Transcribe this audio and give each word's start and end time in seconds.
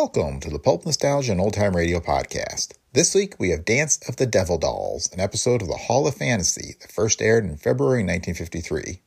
Welcome 0.00 0.38
to 0.42 0.48
the 0.48 0.60
Pulp 0.60 0.86
Nostalgia 0.86 1.32
and 1.32 1.40
Old 1.40 1.54
Time 1.54 1.74
Radio 1.74 1.98
podcast. 1.98 2.74
This 2.92 3.16
week 3.16 3.34
we 3.40 3.50
have 3.50 3.64
Dance 3.64 3.98
of 4.08 4.14
the 4.14 4.26
Devil 4.26 4.56
Dolls, 4.56 5.12
an 5.12 5.18
episode 5.18 5.60
of 5.60 5.66
the 5.66 5.74
Hall 5.74 6.06
of 6.06 6.14
Fantasy 6.14 6.76
that 6.80 6.92
first 6.92 7.20
aired 7.20 7.44
in 7.44 7.56
February 7.56 8.04
1953. 8.04 9.00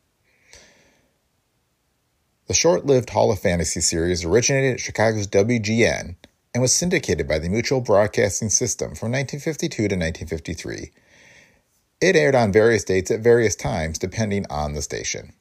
The 2.47 2.53
short 2.53 2.85
lived 2.85 3.11
Hall 3.11 3.31
of 3.31 3.39
Fantasy 3.39 3.79
series 3.79 4.25
originated 4.25 4.73
at 4.73 4.79
Chicago's 4.81 5.27
WGN 5.27 6.17
and 6.53 6.61
was 6.61 6.75
syndicated 6.75 7.25
by 7.25 7.39
the 7.39 7.47
Mutual 7.47 7.79
Broadcasting 7.79 8.49
System 8.49 8.87
from 8.87 9.13
1952 9.13 9.73
to 9.73 9.95
1953. 9.95 10.91
It 12.01 12.17
aired 12.17 12.35
on 12.35 12.51
various 12.51 12.83
dates 12.83 13.11
at 13.11 13.21
various 13.21 13.55
times 13.55 13.97
depending 13.97 14.45
on 14.49 14.73
the 14.73 14.81
station. 14.81 15.31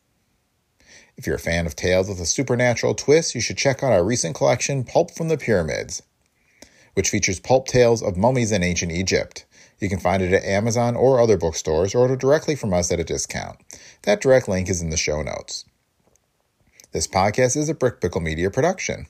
If 1.20 1.27
you're 1.27 1.37
a 1.37 1.38
fan 1.38 1.66
of 1.66 1.77
tales 1.77 2.09
with 2.09 2.19
a 2.19 2.24
supernatural 2.24 2.95
twist, 2.95 3.34
you 3.34 3.42
should 3.42 3.59
check 3.59 3.83
out 3.83 3.92
our 3.92 4.02
recent 4.02 4.34
collection, 4.34 4.84
Pulp 4.84 5.11
from 5.11 5.28
the 5.28 5.37
Pyramids, 5.37 6.02
which 6.95 7.11
features 7.11 7.38
pulp 7.38 7.69
tales 7.69 8.02
of 8.02 8.16
mummies 8.16 8.52
in 8.52 8.62
ancient 8.62 8.91
Egypt. 8.91 9.45
You 9.80 9.91
can 9.91 10.01
find 10.01 10.23
it 10.23 10.33
at 10.33 10.45
Amazon 10.45 10.97
or 10.97 11.20
other 11.20 11.37
bookstores 11.37 11.95
or 11.95 11.98
order 11.98 12.16
directly 12.16 12.56
from 12.56 12.73
us 12.73 12.91
at 12.91 13.01
a 13.01 13.05
discount. 13.05 13.59
That 14.05 14.23
direct 14.23 14.48
link 14.48 14.70
is 14.70 14.80
in 14.80 14.88
the 14.88 14.97
show 14.97 15.20
notes. 15.20 15.66
This 16.92 17.06
podcast 17.06 17.55
is 17.55 17.69
a 17.69 17.75
Brick 17.75 18.00
Pickle 18.00 18.23
Media 18.23 18.50
production. 18.50 19.06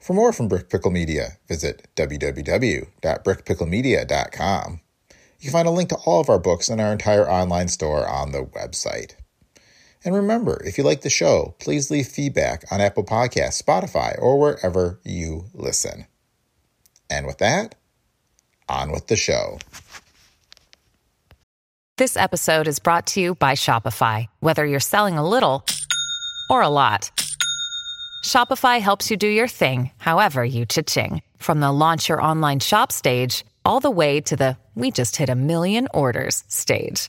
For 0.00 0.14
more 0.14 0.32
from 0.32 0.48
Brick 0.48 0.70
Pickle 0.70 0.92
Media, 0.92 1.32
visit 1.46 1.88
www.brickpicklemedia.com. 1.94 4.80
You 5.40 5.42
can 5.42 5.52
find 5.52 5.68
a 5.68 5.72
link 5.72 5.90
to 5.90 5.98
all 6.06 6.20
of 6.20 6.30
our 6.30 6.38
books 6.38 6.70
and 6.70 6.80
our 6.80 6.90
entire 6.90 7.28
online 7.28 7.68
store 7.68 8.08
on 8.08 8.32
the 8.32 8.46
website. 8.46 9.12
And 10.04 10.14
remember, 10.14 10.62
if 10.64 10.78
you 10.78 10.84
like 10.84 11.00
the 11.00 11.10
show, 11.10 11.54
please 11.58 11.90
leave 11.90 12.06
feedback 12.06 12.64
on 12.70 12.80
Apple 12.80 13.04
Podcasts, 13.04 13.62
Spotify, 13.62 14.16
or 14.20 14.38
wherever 14.38 15.00
you 15.04 15.46
listen. 15.52 16.06
And 17.10 17.26
with 17.26 17.38
that, 17.38 17.74
on 18.68 18.92
with 18.92 19.08
the 19.08 19.16
show. 19.16 19.58
This 21.96 22.16
episode 22.16 22.68
is 22.68 22.78
brought 22.78 23.08
to 23.08 23.20
you 23.20 23.34
by 23.34 23.54
Shopify. 23.54 24.28
Whether 24.38 24.64
you're 24.64 24.78
selling 24.78 25.18
a 25.18 25.28
little 25.28 25.64
or 26.48 26.62
a 26.62 26.68
lot, 26.68 27.10
Shopify 28.24 28.80
helps 28.80 29.10
you 29.10 29.16
do 29.16 29.26
your 29.26 29.48
thing, 29.48 29.90
however 29.98 30.44
you 30.44 30.64
cha-ching. 30.64 31.22
From 31.38 31.58
the 31.58 31.72
launch 31.72 32.08
your 32.08 32.22
online 32.22 32.60
shop 32.60 32.92
stage, 32.92 33.44
all 33.64 33.80
the 33.80 33.90
way 33.90 34.20
to 34.20 34.36
the 34.36 34.56
we 34.76 34.92
just 34.92 35.16
hit 35.16 35.28
a 35.28 35.34
million 35.34 35.88
orders 35.92 36.44
stage. 36.46 37.08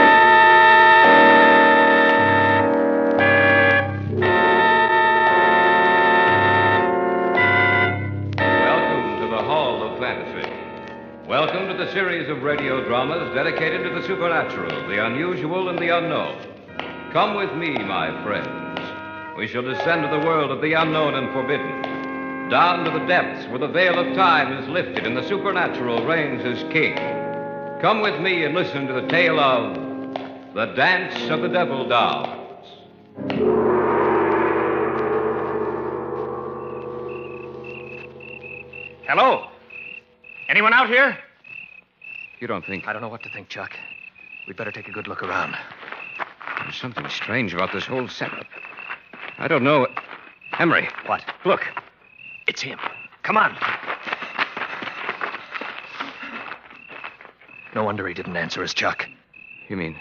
The 11.91 11.97
series 11.97 12.29
of 12.29 12.41
radio 12.41 12.81
dramas 12.87 13.35
dedicated 13.35 13.83
to 13.83 13.89
the 13.89 14.07
supernatural, 14.07 14.87
the 14.87 15.05
unusual, 15.05 15.67
and 15.67 15.77
the 15.77 15.89
unknown. 15.89 16.39
Come 17.11 17.35
with 17.35 17.53
me, 17.53 17.73
my 17.73 18.23
friends. 18.23 18.79
We 19.37 19.45
shall 19.45 19.61
descend 19.61 20.03
to 20.03 20.07
the 20.07 20.25
world 20.25 20.51
of 20.51 20.61
the 20.61 20.71
unknown 20.71 21.15
and 21.15 21.33
forbidden, 21.33 22.47
down 22.49 22.85
to 22.85 22.91
the 22.97 23.05
depths 23.07 23.45
where 23.49 23.59
the 23.59 23.67
veil 23.67 23.99
of 23.99 24.15
time 24.15 24.53
is 24.53 24.69
lifted 24.69 25.05
and 25.05 25.17
the 25.17 25.27
supernatural 25.27 26.05
reigns 26.05 26.45
as 26.45 26.63
king. 26.71 26.95
Come 27.81 27.99
with 28.01 28.21
me 28.21 28.45
and 28.45 28.55
listen 28.55 28.87
to 28.87 28.93
the 28.93 29.07
tale 29.09 29.37
of 29.37 29.75
the 30.53 30.67
Dance 30.67 31.29
of 31.29 31.41
the 31.41 31.49
Devil 31.49 31.89
Dolls. 31.89 32.29
Hello? 39.05 39.49
Anyone 40.47 40.71
out 40.71 40.87
here? 40.87 41.17
You 42.41 42.47
don't 42.47 42.65
think 42.65 42.87
I 42.87 42.93
don't 42.93 43.03
know 43.03 43.07
what 43.07 43.21
to 43.23 43.29
think, 43.29 43.49
Chuck. 43.49 43.71
We'd 44.47 44.57
better 44.57 44.71
take 44.71 44.87
a 44.87 44.91
good 44.91 45.07
look 45.07 45.21
around. 45.21 45.55
there's 46.63 46.75
something 46.75 47.07
strange 47.07 47.53
about 47.53 47.71
this 47.71 47.85
whole 47.85 48.07
setup? 48.07 48.47
I 49.37 49.47
don't 49.47 49.63
know. 49.63 49.85
Emery, 50.57 50.89
What? 51.05 51.23
Look. 51.45 51.61
It's 52.47 52.61
him. 52.63 52.79
Come 53.21 53.37
on. 53.37 53.55
No 57.75 57.83
wonder 57.83 58.07
he 58.07 58.15
didn't 58.15 58.35
answer 58.35 58.63
us, 58.63 58.73
Chuck. 58.73 59.05
you 59.69 59.77
mean 59.77 59.95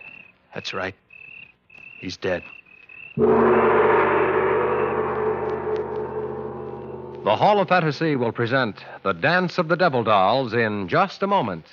That's 0.55 0.73
right. 0.73 0.95
He's 2.01 2.17
dead. 2.17 2.43
The 7.23 7.37
Hall 7.37 7.61
of 7.61 7.69
Fantasy 7.69 8.17
will 8.17 8.33
present 8.33 8.83
The 9.03 9.13
Dance 9.13 9.59
of 9.59 9.69
the 9.69 9.77
Devil 9.77 10.05
Dolls 10.05 10.55
in 10.55 10.89
just 10.89 11.23
a 11.23 11.27
moment. 11.27 11.67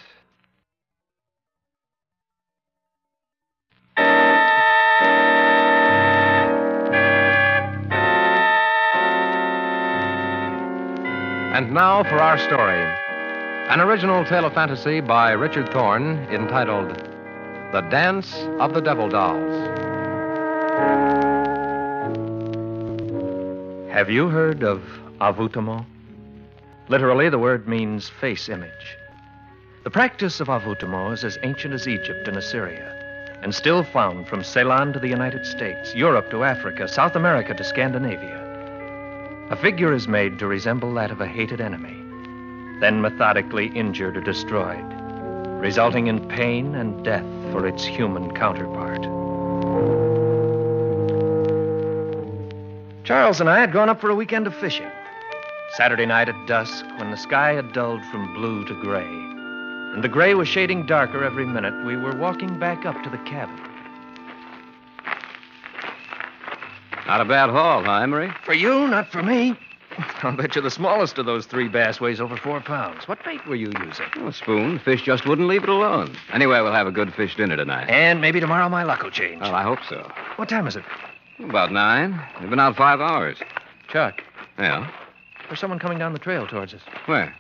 And 11.54 11.74
now 11.74 12.04
for 12.04 12.20
our 12.22 12.38
story. 12.38 12.84
An 13.70 13.80
original 13.82 14.24
tale 14.26 14.46
of 14.46 14.54
fantasy 14.54 15.00
by 15.00 15.32
Richard 15.32 15.72
Thorne 15.72 16.20
entitled 16.30 16.90
The 17.72 17.82
Dance 17.90 18.34
of 18.60 18.74
the 18.74 18.82
Devil 18.82 19.10
Dolls. 19.10 19.68
Have 23.92 24.10
you 24.10 24.30
heard 24.30 24.64
of 24.64 24.84
envoûtement? 25.20 25.86
Literally, 26.90 27.30
the 27.30 27.40
word 27.40 27.68
means 27.68 28.08
face 28.08 28.50
image. 28.50 28.98
The 29.84 29.90
practice 29.90 30.40
of 30.40 30.48
envoûtement 30.48 31.14
is 31.14 31.24
as 31.24 31.40
ancient 31.44 31.74
as 31.74 31.88
Egypt 31.88 32.28
and 32.28 32.38
Assyria, 32.38 33.40
and 33.42 33.56
still 33.56 33.84
found 33.84 34.28
from 34.28 34.44
Ceylon 34.44 34.94
to 34.94 35.00
the 35.00 35.10
United 35.10 35.46
States, 35.46 35.96
Europe 35.96 36.30
to 36.32 36.44
Africa, 36.44 36.88
South 36.88 37.16
America 37.16 37.54
to 37.54 37.64
Scandinavia. 37.64 38.47
A 39.50 39.56
figure 39.56 39.94
is 39.94 40.10
made 40.10 40.40
to 40.40 40.48
resemble 40.48 40.94
that 40.96 41.10
of 41.10 41.22
a 41.22 41.26
hated 41.26 41.62
enemy, 41.62 41.96
then 42.82 43.02
methodically 43.02 43.68
injured 43.68 44.18
or 44.18 44.22
destroyed, 44.22 44.84
resulting 45.62 46.08
in 46.08 46.28
pain 46.28 46.76
and 46.76 47.02
death 47.06 47.24
for 47.54 47.66
its 47.66 47.86
human 47.86 48.36
counterpart. 48.36 49.04
Charles 53.06 53.40
and 53.40 53.50
I 53.50 53.62
had 53.62 53.72
gone 53.72 53.88
up 53.88 54.02
for 54.02 54.10
a 54.10 54.16
weekend 54.16 54.48
of 54.48 54.56
fishing. 54.56 54.92
Saturday 55.78 56.06
night 56.06 56.28
at 56.28 56.48
dusk, 56.48 56.86
when 56.98 57.10
the 57.10 57.16
sky 57.16 57.54
had 57.54 57.72
dulled 57.72 58.04
from 58.12 58.34
blue 58.34 58.66
to 58.66 58.74
gray, 58.82 59.08
and 59.94 60.04
the 60.04 60.10
gray 60.10 60.34
was 60.34 60.50
shading 60.50 60.86
darker 60.86 61.24
every 61.24 61.46
minute, 61.46 61.86
we 61.86 61.96
were 61.96 62.18
walking 62.18 62.60
back 62.60 62.86
up 62.86 63.02
to 63.02 63.10
the 63.10 63.18
cabin. 63.20 63.58
Not 67.08 67.22
a 67.22 67.26
bad 67.26 67.50
haul, 67.50 67.84
huh, 67.84 68.02
Emery? 68.02 68.32
For 68.46 68.54
you, 68.54 68.88
not 68.88 69.12
for 69.12 69.24
me. 69.24 69.56
I'll 70.22 70.36
bet 70.36 70.56
you 70.56 70.62
the 70.62 70.70
smallest 70.70 71.18
of 71.18 71.26
those 71.26 71.48
three 71.48 71.68
bass 71.68 72.00
weighs 72.00 72.22
over 72.22 72.38
four 72.38 72.62
pounds. 72.62 73.08
What 73.08 73.24
bait 73.26 73.46
were 73.48 73.56
you 73.56 73.72
using? 73.84 74.06
Oh, 74.18 74.30
spoon. 74.30 74.78
Fish 74.80 75.02
just 75.02 75.26
wouldn't 75.26 75.48
leave 75.48 75.64
it 75.64 75.70
alone. 75.70 76.16
Anyway, 76.32 76.60
we'll 76.62 76.72
have 76.74 76.86
a 76.86 76.92
good 76.92 77.14
fish 77.16 77.36
dinner 77.36 77.56
tonight. 77.58 77.90
And 77.90 78.22
maybe 78.22 78.40
tomorrow 78.40 78.70
my 78.70 78.84
luck 78.84 79.02
will 79.02 79.10
change. 79.10 79.42
Well, 79.42 79.56
I 79.56 79.64
hope 79.64 79.80
so. 79.90 80.08
What 80.36 80.50
time 80.50 80.68
is 80.68 80.76
it? 80.76 80.84
About 81.40 81.72
nine. 81.72 82.22
We've 82.40 82.50
been 82.50 82.60
out 82.60 82.76
five 82.76 83.00
hours. 83.02 83.38
Chuck, 83.90 84.22
Yeah. 84.60 84.88
there's 85.48 85.60
someone 85.60 85.80
coming 85.80 85.98
down 85.98 86.14
the 86.14 86.20
trail 86.20 86.46
towards 86.46 86.74
us. 86.76 86.82
Where? 87.06 87.34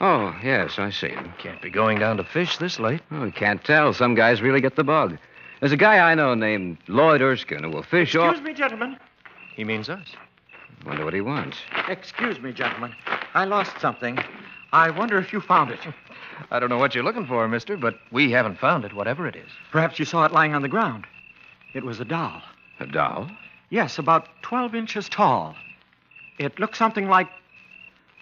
Oh, 0.00 0.34
yes, 0.42 0.78
I 0.78 0.90
see 0.90 1.08
him. 1.08 1.32
Can't 1.38 1.62
be 1.62 1.70
going 1.70 1.98
down 2.00 2.16
to 2.18 2.24
fish 2.24 2.58
this 2.58 2.78
late. 2.80 3.00
Oh, 3.12 3.30
can't 3.30 3.62
tell. 3.64 3.92
Some 3.94 4.14
guys 4.14 4.42
really 4.42 4.60
get 4.60 4.76
the 4.76 4.84
bug. 4.84 5.16
There's 5.60 5.72
a 5.72 5.76
guy 5.78 5.98
I 6.10 6.14
know 6.14 6.34
named 6.34 6.78
Lloyd 6.88 7.22
Erskine 7.22 7.62
who 7.62 7.70
will 7.70 7.82
fish 7.84 8.14
off. 8.16 8.32
Excuse 8.32 8.46
me, 8.46 8.52
gentlemen. 8.54 8.98
He 9.56 9.64
means 9.64 9.88
us. 9.88 10.06
Wonder 10.84 11.04
what 11.04 11.14
he 11.14 11.20
wants. 11.20 11.56
Excuse 11.88 12.40
me, 12.40 12.52
gentlemen. 12.52 12.92
I 13.34 13.44
lost 13.44 13.80
something. 13.80 14.18
I 14.72 14.90
wonder 14.90 15.18
if 15.18 15.32
you 15.32 15.40
found 15.40 15.70
it. 15.70 15.80
I 16.50 16.58
don't 16.58 16.68
know 16.68 16.78
what 16.78 16.94
you're 16.94 17.04
looking 17.04 17.26
for, 17.26 17.46
mister, 17.48 17.76
but 17.76 17.94
we 18.10 18.30
haven't 18.32 18.58
found 18.58 18.84
it, 18.84 18.92
whatever 18.92 19.26
it 19.26 19.36
is. 19.36 19.48
Perhaps 19.70 19.98
you 19.98 20.04
saw 20.04 20.24
it 20.24 20.32
lying 20.32 20.54
on 20.54 20.62
the 20.62 20.68
ground. 20.68 21.06
It 21.74 21.84
was 21.84 22.00
a 22.00 22.04
doll. 22.04 22.42
A 22.80 22.86
doll? 22.86 23.30
Yes, 23.70 23.98
about 23.98 24.28
12 24.42 24.74
inches 24.74 25.08
tall. 25.08 25.54
It 26.38 26.58
looked 26.58 26.76
something 26.76 27.08
like. 27.08 27.28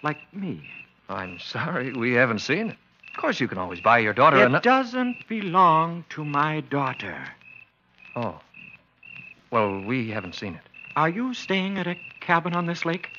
like 0.03 0.17
me. 0.33 0.63
I'm 1.09 1.39
sorry 1.39 1.91
we 1.93 2.13
haven't 2.13 2.39
seen 2.39 2.69
it. 2.69 2.77
Of 3.15 3.19
course, 3.21 3.39
you 3.39 3.47
can 3.47 3.57
always 3.57 3.79
buy 3.81 3.99
your 3.99 4.13
daughter 4.13 4.37
It 4.37 4.45
a. 4.45 4.49
nu- 4.49 4.59
doesn't 4.61 5.27
belong 5.27 6.05
to 6.09 6.23
my 6.23 6.61
daughter. 6.61 7.27
Oh. 8.15 8.39
Well, 9.51 9.81
we 9.81 10.09
haven't 10.11 10.35
seen 10.35 10.55
it. 10.55 10.61
Are 10.95 11.09
you 11.09 11.33
staying 11.33 11.77
at 11.77 11.87
a 11.87 11.95
cabin 12.19 12.53
on 12.53 12.65
this 12.65 12.85
lake? 12.85 13.09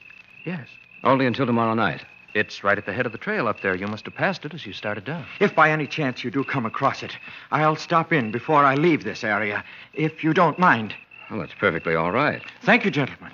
Yes. 0.44 0.68
Only 1.02 1.26
until 1.26 1.46
tomorrow 1.46 1.74
night. 1.74 2.04
It's 2.34 2.64
right 2.64 2.78
at 2.78 2.86
the 2.86 2.92
head 2.92 3.06
of 3.06 3.12
the 3.12 3.18
trail 3.18 3.46
up 3.46 3.60
there. 3.60 3.74
You 3.74 3.86
must 3.86 4.06
have 4.06 4.14
passed 4.14 4.44
it 4.44 4.54
as 4.54 4.66
you 4.66 4.72
started 4.72 5.04
down. 5.04 5.24
If 5.40 5.54
by 5.54 5.70
any 5.70 5.86
chance 5.86 6.24
you 6.24 6.30
do 6.30 6.42
come 6.42 6.66
across 6.66 7.02
it, 7.02 7.16
I'll 7.52 7.76
stop 7.76 8.12
in 8.12 8.32
before 8.32 8.64
I 8.64 8.74
leave 8.74 9.04
this 9.04 9.22
area, 9.22 9.64
if 9.92 10.24
you 10.24 10.34
don't 10.34 10.58
mind. 10.58 10.94
Well, 11.30 11.40
that's 11.40 11.54
perfectly 11.54 11.94
all 11.94 12.10
right. 12.10 12.42
Thank 12.62 12.84
you, 12.84 12.90
gentlemen. 12.90 13.32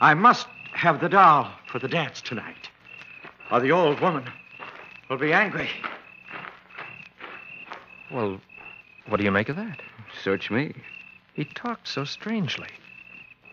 I 0.00 0.14
must 0.14 0.46
have 0.72 1.00
the 1.00 1.08
doll 1.08 1.50
for 1.66 1.78
the 1.78 1.88
dance 1.88 2.20
tonight, 2.20 2.68
or 3.50 3.60
the 3.60 3.72
old 3.72 4.00
woman 4.00 4.24
will 5.08 5.18
be 5.18 5.32
angry. 5.32 5.68
Well, 8.12 8.40
what 9.08 9.18
do 9.18 9.24
you 9.24 9.30
make 9.32 9.48
of 9.48 9.56
that? 9.56 9.80
Search 10.22 10.50
me. 10.50 10.74
He 11.34 11.44
talked 11.44 11.88
so 11.88 12.04
strangely. 12.04 12.68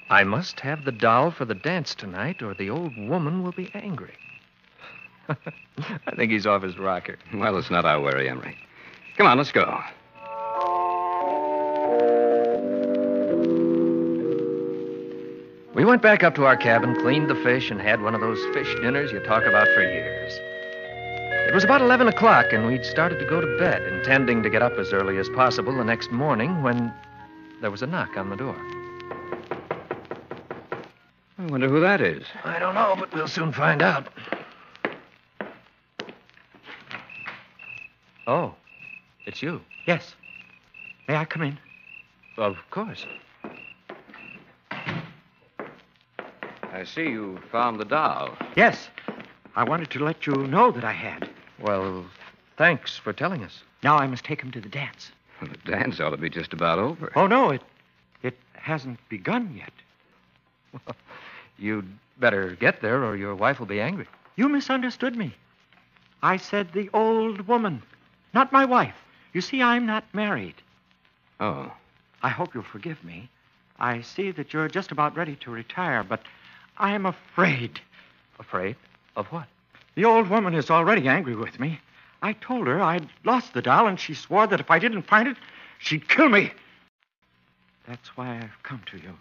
I 0.09 0.23
must 0.23 0.61
have 0.61 0.85
the 0.85 0.91
doll 0.91 1.31
for 1.31 1.43
the 1.43 1.53
dance 1.53 1.93
tonight, 1.93 2.41
or 2.41 2.53
the 2.53 2.69
old 2.69 2.95
woman 2.97 3.43
will 3.43 3.51
be 3.51 3.69
angry. 3.73 4.13
I 5.27 6.15
think 6.15 6.31
he's 6.31 6.45
off 6.45 6.63
his 6.63 6.77
rocker. 6.77 7.17
Well, 7.33 7.57
it's 7.57 7.69
not 7.69 7.83
our 7.83 7.99
worry, 7.99 8.29
Emery. 8.29 8.57
Come 9.17 9.27
on, 9.27 9.37
let's 9.37 9.51
go. 9.51 9.81
We 15.73 15.83
went 15.83 16.01
back 16.01 16.23
up 16.23 16.35
to 16.35 16.45
our 16.45 16.55
cabin, 16.55 16.95
cleaned 17.01 17.29
the 17.29 17.35
fish, 17.43 17.69
and 17.69 17.81
had 17.81 18.01
one 18.01 18.15
of 18.15 18.21
those 18.21 18.43
fish 18.53 18.73
dinners 18.81 19.11
you 19.11 19.19
talk 19.19 19.43
about 19.43 19.67
for 19.75 19.81
years. 19.81 20.33
It 21.49 21.53
was 21.53 21.65
about 21.65 21.81
11 21.81 22.07
o'clock, 22.07 22.47
and 22.51 22.65
we'd 22.65 22.85
started 22.85 23.19
to 23.19 23.25
go 23.25 23.41
to 23.41 23.57
bed, 23.57 23.81
intending 23.83 24.41
to 24.43 24.49
get 24.49 24.61
up 24.61 24.73
as 24.77 24.93
early 24.93 25.17
as 25.17 25.29
possible 25.29 25.75
the 25.75 25.83
next 25.83 26.11
morning 26.11 26.63
when 26.63 26.93
there 27.61 27.71
was 27.71 27.81
a 27.81 27.87
knock 27.87 28.17
on 28.17 28.29
the 28.29 28.35
door. 28.35 28.55
I 31.47 31.49
wonder 31.49 31.69
who 31.69 31.79
that 31.79 32.01
is. 32.01 32.25
I 32.43 32.59
don't 32.59 32.75
know, 32.75 32.97
but 32.99 33.13
we'll 33.13 33.29
soon 33.29 33.53
find 33.53 33.81
out. 33.81 34.09
Oh, 38.27 38.53
it's 39.25 39.41
you. 39.41 39.61
Yes. 39.85 40.13
May 41.07 41.15
I 41.15 41.23
come 41.23 41.43
in? 41.43 41.57
Of 42.37 42.57
course. 42.69 43.05
I 46.73 46.83
see 46.83 47.03
you 47.03 47.39
found 47.49 47.79
the 47.79 47.85
doll. 47.85 48.37
Yes. 48.57 48.89
I 49.55 49.63
wanted 49.63 49.89
to 49.91 50.03
let 50.03 50.27
you 50.27 50.33
know 50.47 50.71
that 50.71 50.83
I 50.83 50.91
had. 50.91 51.29
Well, 51.61 52.05
thanks 52.57 52.97
for 52.97 53.13
telling 53.13 53.41
us. 53.45 53.63
Now 53.83 53.97
I 53.97 54.05
must 54.07 54.25
take 54.25 54.41
him 54.41 54.51
to 54.51 54.59
the 54.59 54.67
dance. 54.67 55.13
Well, 55.41 55.49
the 55.49 55.71
dance 55.71 56.01
ought 56.01 56.09
to 56.09 56.17
be 56.17 56.29
just 56.29 56.51
about 56.51 56.77
over. 56.77 57.13
Oh, 57.15 57.27
no, 57.27 57.51
it 57.51 57.61
it 58.21 58.37
hasn't 58.53 58.99
begun 59.07 59.55
yet. 59.55 59.71
You'd 61.57 61.87
better 62.19 62.51
get 62.51 62.81
there, 62.81 63.03
or 63.03 63.15
your 63.15 63.35
wife 63.35 63.59
will 63.59 63.67
be 63.67 63.81
angry. 63.81 64.07
You 64.35 64.49
misunderstood 64.49 65.15
me. 65.15 65.33
I 66.21 66.37
said 66.37 66.71
the 66.73 66.89
old 66.93 67.47
woman, 67.47 67.83
not 68.33 68.51
my 68.51 68.65
wife. 68.65 68.95
You 69.33 69.41
see, 69.41 69.61
I'm 69.61 69.85
not 69.85 70.03
married. 70.13 70.55
Oh. 71.39 71.71
I 72.23 72.29
hope 72.29 72.53
you'll 72.53 72.63
forgive 72.63 73.03
me. 73.03 73.29
I 73.79 74.01
see 74.01 74.31
that 74.31 74.53
you're 74.53 74.67
just 74.67 74.91
about 74.91 75.15
ready 75.15 75.35
to 75.37 75.51
retire, 75.51 76.03
but 76.03 76.21
I'm 76.77 77.05
afraid. 77.05 77.79
Afraid? 78.39 78.75
Of 79.15 79.27
what? 79.27 79.47
The 79.95 80.05
old 80.05 80.29
woman 80.29 80.55
is 80.55 80.71
already 80.71 81.07
angry 81.07 81.35
with 81.35 81.59
me. 81.59 81.79
I 82.21 82.33
told 82.33 82.67
her 82.67 82.81
I'd 82.81 83.07
lost 83.23 83.53
the 83.53 83.61
doll, 83.61 83.87
and 83.87 83.99
she 83.99 84.13
swore 84.13 84.47
that 84.47 84.59
if 84.59 84.71
I 84.71 84.79
didn't 84.79 85.03
find 85.03 85.27
it, 85.27 85.37
she'd 85.77 86.09
kill 86.09 86.29
me. 86.29 86.51
That's 87.87 88.17
why 88.17 88.37
I've 88.37 88.63
come 88.63 88.81
to 88.87 88.97
you. 88.97 89.13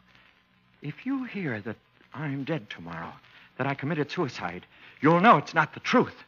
If 0.82 1.04
you 1.04 1.24
hear 1.24 1.60
that 1.60 1.76
I'm 2.18 2.44
dead 2.44 2.70
tomorrow, 2.70 3.12
that 3.58 3.66
I 3.66 3.74
committed 3.74 4.10
suicide, 4.10 4.64
you'll 5.02 5.20
know 5.20 5.36
it's 5.36 5.54
not 5.54 5.74
the 5.74 5.80
truth. 5.80 6.24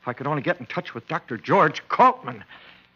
If 0.00 0.08
I 0.08 0.12
could 0.12 0.26
only 0.26 0.42
get 0.42 0.58
in 0.58 0.66
touch 0.66 0.94
with 0.94 1.06
Dr. 1.06 1.36
George 1.36 1.86
Coltman, 1.88 2.42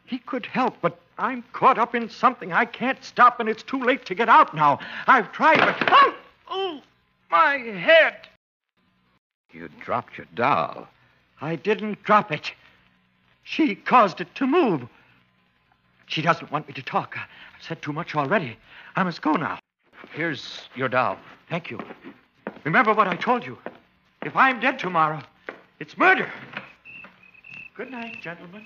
he 0.06 0.18
could 0.18 0.44
help, 0.44 0.76
but 0.80 0.98
I'm 1.18 1.44
caught 1.52 1.78
up 1.78 1.94
in 1.94 2.10
something 2.10 2.52
I 2.52 2.64
can't 2.64 3.02
stop, 3.02 3.38
and 3.38 3.48
it's 3.48 3.62
too 3.62 3.82
late 3.82 4.04
to 4.06 4.14
get 4.14 4.28
out 4.28 4.54
now. 4.54 4.80
I've 5.06 5.30
tried, 5.30 5.58
but. 5.58 5.76
Oh! 5.88 6.14
Oh! 6.48 6.80
My 7.30 7.58
head! 7.58 8.28
You 9.52 9.68
dropped 9.80 10.18
your 10.18 10.26
doll. 10.34 10.88
I 11.40 11.56
didn't 11.56 12.02
drop 12.02 12.32
it. 12.32 12.52
She 13.44 13.76
caused 13.76 14.20
it 14.20 14.34
to 14.34 14.46
move. 14.46 14.88
She 16.06 16.22
doesn't 16.22 16.50
want 16.50 16.66
me 16.66 16.74
to 16.74 16.82
talk. 16.82 17.16
I've 17.16 17.62
said 17.62 17.82
too 17.82 17.92
much 17.92 18.16
already. 18.16 18.56
I 18.96 19.04
must 19.04 19.22
go 19.22 19.32
now. 19.32 19.58
Here's 20.12 20.62
your 20.74 20.88
doll. 20.88 21.18
Thank 21.48 21.70
you. 21.70 21.78
Remember 22.64 22.94
what 22.94 23.08
I 23.08 23.16
told 23.16 23.44
you. 23.44 23.58
If 24.22 24.34
I'm 24.34 24.60
dead 24.60 24.78
tomorrow, 24.78 25.22
it's 25.78 25.96
murder. 25.96 26.30
Good 27.76 27.90
night, 27.90 28.16
gentlemen. 28.22 28.64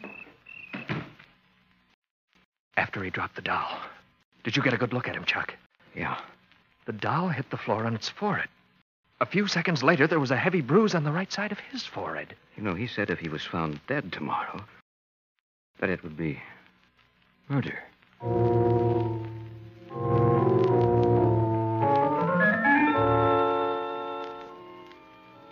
After 2.76 3.02
he 3.02 3.10
dropped 3.10 3.36
the 3.36 3.42
doll, 3.42 3.78
did 4.44 4.56
you 4.56 4.62
get 4.62 4.72
a 4.72 4.78
good 4.78 4.92
look 4.92 5.08
at 5.08 5.16
him, 5.16 5.24
Chuck? 5.24 5.54
Yeah. 5.94 6.16
The 6.86 6.92
doll 6.92 7.28
hit 7.28 7.50
the 7.50 7.56
floor 7.56 7.84
on 7.84 7.94
its 7.94 8.08
forehead. 8.08 8.48
A 9.20 9.26
few 9.26 9.46
seconds 9.46 9.82
later, 9.82 10.06
there 10.06 10.20
was 10.20 10.30
a 10.30 10.36
heavy 10.36 10.62
bruise 10.62 10.94
on 10.94 11.04
the 11.04 11.12
right 11.12 11.30
side 11.30 11.52
of 11.52 11.58
his 11.58 11.84
forehead. 11.84 12.34
You 12.56 12.62
know, 12.62 12.74
he 12.74 12.86
said 12.86 13.10
if 13.10 13.18
he 13.18 13.28
was 13.28 13.44
found 13.44 13.80
dead 13.86 14.12
tomorrow, 14.12 14.64
that 15.78 15.90
it 15.90 16.02
would 16.02 16.16
be 16.16 16.40
murder. 17.48 17.78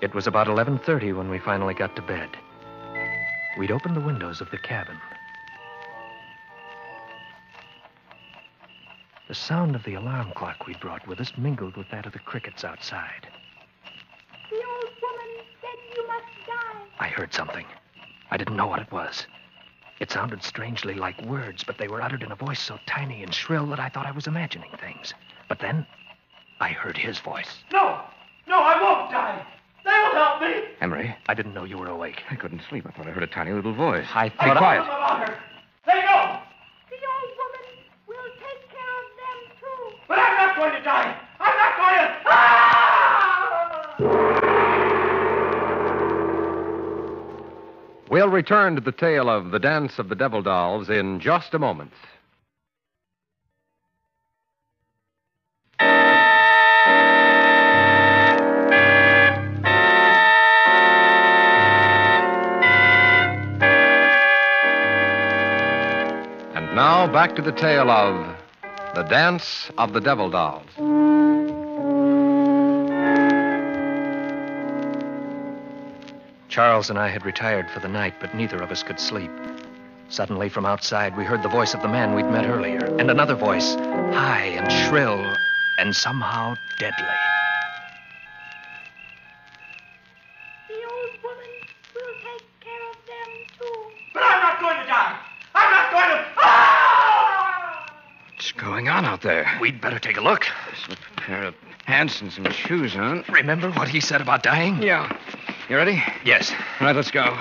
It 0.09 0.15
was 0.15 0.27
about 0.27 0.47
11:30 0.47 1.15
when 1.15 1.29
we 1.29 1.39
finally 1.39 1.75
got 1.75 1.95
to 1.97 2.01
bed. 2.01 2.31
We'd 3.59 3.71
opened 3.71 3.95
the 3.95 4.01
windows 4.01 4.41
of 4.41 4.51
the 4.51 4.57
cabin. 4.57 4.97
The 9.27 9.35
sound 9.35 9.77
of 9.77 9.85
the 9.85 9.93
alarm 9.93 10.33
clock 10.33 10.67
we'd 10.67 10.81
brought 10.81 11.07
with 11.07 11.21
us 11.21 11.37
mingled 11.37 11.77
with 11.77 11.91
that 11.91 12.07
of 12.07 12.15
the 12.15 12.21
crickets 12.21 12.65
outside. 12.65 13.29
The 14.49 14.57
old 14.57 14.89
woman 15.03 15.45
said 15.61 15.77
you 15.95 16.07
must 16.07 16.47
die. 16.47 16.87
I 16.99 17.09
heard 17.09 17.35
something. 17.35 17.67
I 18.31 18.39
didn't 18.39 18.57
know 18.57 18.67
what 18.67 18.81
it 18.81 18.91
was. 18.91 19.27
It 20.01 20.11
sounded 20.11 20.43
strangely 20.43 20.95
like 20.95 21.21
words, 21.21 21.65
but 21.65 21.77
they 21.77 21.89
were 21.89 22.01
uttered 22.01 22.23
in 22.23 22.33
a 22.33 22.35
voice 22.47 22.61
so 22.61 22.81
tiny 22.87 23.23
and 23.23 23.35
shrill 23.35 23.67
that 23.67 23.79
I 23.79 23.91
thought 23.91 24.07
I 24.07 24.13
was 24.13 24.27
imagining 24.27 24.71
things. 24.79 25.13
But 25.49 25.59
then 25.59 25.87
I 26.61 26.71
heard 26.71 26.97
his 26.97 27.19
voice. 27.19 27.63
No! 27.71 28.01
No, 28.47 28.63
I 28.63 28.81
won't 28.81 29.11
die! 29.11 29.45
They'll 30.19 30.27
help 30.27 30.41
me! 30.43 30.65
Emery, 30.81 31.15
I 31.29 31.35
didn't 31.35 31.55
know 31.55 31.63
you 31.63 31.79
were 31.79 31.87
awake. 31.87 32.23
I 32.29 32.35
couldn't 32.35 32.63
sleep. 32.69 32.85
I 32.89 32.91
thought 32.91 33.07
I 33.07 33.11
heard 33.13 33.23
a 33.23 33.27
tiny 33.29 33.53
little 33.53 33.73
voice. 33.73 34.05
I 34.13 34.31
Be 34.31 34.35
thought 34.37 34.57
I- 34.57 34.59
quiet. 34.59 34.81
about 34.83 35.29
her. 35.29 35.39
They 35.87 35.93
know! 36.01 36.41
The 36.91 36.97
old 37.07 37.31
woman 37.39 37.67
will 38.09 38.31
take 38.41 38.69
care 38.69 38.95
of 38.99 39.07
them, 39.15 39.39
too. 39.61 39.97
But 40.09 40.19
I'm 40.19 40.35
not 40.37 40.57
going 40.57 40.73
to 40.75 40.83
die! 40.83 41.15
I'm 41.39 41.57
not 41.57 41.77
going 41.77 41.99
to. 42.01 42.15
Ah! 42.27 42.59
We'll 48.11 48.29
return 48.29 48.75
to 48.75 48.81
the 48.81 48.91
tale 48.91 49.29
of 49.31 49.53
the 49.53 49.61
dance 49.61 49.99
of 50.01 50.09
the 50.09 50.17
devil 50.17 50.43
dolls 50.43 50.89
in 50.91 51.21
just 51.21 51.55
a 51.55 51.59
moment. 51.61 51.93
Now 66.99 67.07
back 67.07 67.37
to 67.37 67.43
the 67.43 67.53
tale 67.53 67.93
of 67.93 68.37
the 68.97 69.05
dance 69.05 69.71
of 69.79 69.93
the 69.93 70.01
devil 70.01 70.29
dolls. 70.29 70.67
Charles 76.49 76.91
and 76.91 76.99
I 76.99 77.07
had 77.07 77.25
retired 77.25 77.71
for 77.71 77.79
the 77.79 77.87
night, 77.87 78.15
but 78.19 78.35
neither 78.35 78.61
of 78.61 78.73
us 78.73 78.83
could 78.83 78.99
sleep. 78.99 79.31
Suddenly, 80.09 80.49
from 80.49 80.67
outside, 80.67 81.17
we 81.17 81.23
heard 81.23 81.45
the 81.45 81.49
voice 81.49 81.73
of 81.73 81.83
the 81.83 81.89
man 81.89 82.17
we'd 82.17 82.33
met 82.33 82.47
earlier, 82.47 82.85
and 82.99 83.13
another 83.13 83.37
voice, 83.37 83.77
high 83.77 84.47
and 84.59 84.69
shrill, 84.73 85.37
and 85.79 85.95
somehow 85.95 86.57
deadly. 86.81 87.28
Going 98.79 98.89
on 98.89 99.05
out 99.05 99.23
there? 99.23 99.51
We'd 99.61 99.81
better 99.81 99.99
take 99.99 100.19
a 100.19 100.21
look. 100.21 100.47
There's 100.67 100.97
a 101.01 101.21
pair 101.21 101.43
of 101.43 101.55
pants 101.85 102.21
and 102.21 102.33
some 102.33 102.49
shoes 102.53 102.95
on. 102.95 103.25
Remember 103.29 103.73
what 103.73 103.89
he 103.89 103.99
said 103.99 104.21
about 104.21 104.45
dying? 104.45 104.81
Yeah. 104.81 105.19
You 105.69 105.77
ready? 105.77 106.01
Yes. 106.25 106.53
All 106.79 106.87
right, 106.87 106.95
let's 106.95 107.11
go. 107.11 107.37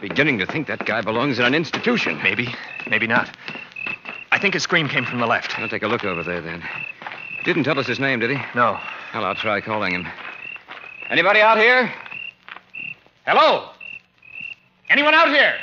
Beginning 0.00 0.38
to 0.38 0.46
think 0.46 0.68
that 0.68 0.86
guy 0.86 1.00
belongs 1.00 1.40
in 1.40 1.44
an 1.44 1.52
institution. 1.52 2.22
Maybe, 2.22 2.54
maybe 2.88 3.08
not. 3.08 3.28
I 4.30 4.38
think 4.38 4.54
his 4.54 4.62
scream 4.62 4.88
came 4.88 5.04
from 5.04 5.18
the 5.18 5.26
left. 5.26 5.58
I'll 5.58 5.68
take 5.68 5.82
a 5.82 5.88
look 5.88 6.04
over 6.04 6.22
there 6.22 6.40
then. 6.40 6.62
Didn't 7.44 7.64
tell 7.64 7.76
us 7.80 7.88
his 7.88 7.98
name, 7.98 8.20
did 8.20 8.30
he? 8.30 8.36
No. 8.54 8.78
Well, 9.12 9.24
I'll 9.24 9.34
try 9.34 9.60
calling 9.60 9.92
him. 9.92 10.06
Anybody 11.10 11.40
out 11.40 11.58
here? 11.58 11.92
Hello? 13.26 13.70
Anyone 14.90 15.14
out 15.14 15.28
here? 15.28 15.54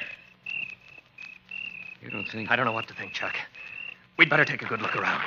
You 2.01 2.09
don't 2.09 2.27
think 2.27 2.51
I 2.51 2.57
don't 2.57 2.65
know 2.65 2.73
what 2.73 2.89
to 2.89 2.93
think, 2.93 3.13
Chuck. 3.13 3.35
We'd 4.17 4.29
better 4.29 4.45
take 4.45 4.61
a 4.61 4.65
good 4.65 4.81
look 4.81 4.95
around. 4.95 5.21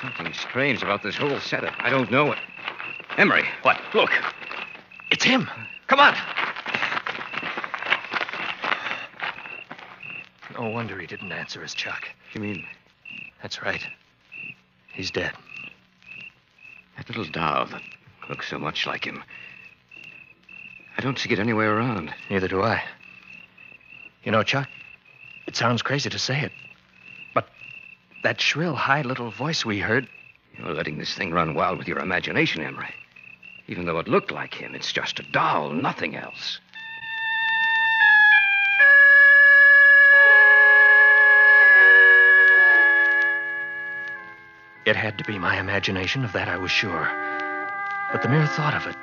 something 0.00 0.32
strange 0.32 0.82
about 0.82 1.02
this 1.02 1.16
whole 1.16 1.40
setup? 1.40 1.74
I 1.78 1.90
don't 1.90 2.10
know 2.10 2.32
it. 2.32 2.38
Emery. 3.16 3.44
What? 3.62 3.80
Look. 3.94 4.10
It's 5.10 5.24
him. 5.24 5.48
Come 5.88 6.00
on. 6.00 6.14
No 10.58 10.68
wonder 10.70 10.98
he 10.98 11.06
didn't 11.06 11.32
answer 11.32 11.62
us, 11.62 11.74
Chuck. 11.74 12.08
You 12.32 12.40
mean 12.40 12.64
That's 13.42 13.62
right. 13.62 13.84
He's 14.92 15.10
dead. 15.10 15.32
that 16.96 17.08
little 17.08 17.24
doll 17.24 17.66
that 17.66 17.82
looks 18.28 18.48
so 18.48 18.58
much 18.58 18.86
like 18.86 19.04
him? 19.04 19.22
I 20.96 21.02
don't 21.02 21.18
see 21.18 21.30
it 21.30 21.38
anywhere 21.38 21.76
around. 21.76 22.14
Neither 22.30 22.48
do 22.48 22.62
I. 22.62 22.82
You 24.24 24.32
know, 24.32 24.42
Chuck, 24.42 24.68
it 25.46 25.56
sounds 25.56 25.82
crazy 25.82 26.08
to 26.08 26.18
say 26.18 26.40
it, 26.40 26.52
that 28.26 28.40
shrill, 28.40 28.74
high 28.74 29.02
little 29.02 29.30
voice 29.30 29.64
we 29.64 29.78
heard, 29.78 30.08
You're 30.58 30.74
letting 30.74 30.98
this 30.98 31.14
thing 31.14 31.30
run 31.30 31.54
wild 31.54 31.78
with 31.78 31.86
your 31.86 32.00
imagination, 32.00 32.60
Emery. 32.60 32.92
Even 33.68 33.86
though 33.86 34.00
it 34.00 34.08
looked 34.08 34.32
like 34.32 34.52
him, 34.52 34.74
it's 34.74 34.92
just 34.92 35.20
a 35.20 35.30
doll, 35.30 35.70
nothing 35.70 36.16
else. 36.16 36.58
it 44.86 44.96
had 44.96 45.18
to 45.18 45.24
be 45.24 45.38
my 45.38 45.60
imagination, 45.60 46.24
of 46.24 46.32
that 46.32 46.48
I 46.48 46.56
was 46.56 46.72
sure. 46.72 47.08
But 48.10 48.22
the 48.22 48.28
mere 48.28 48.46
thought 48.48 48.74
of 48.74 48.88
it, 48.88 48.96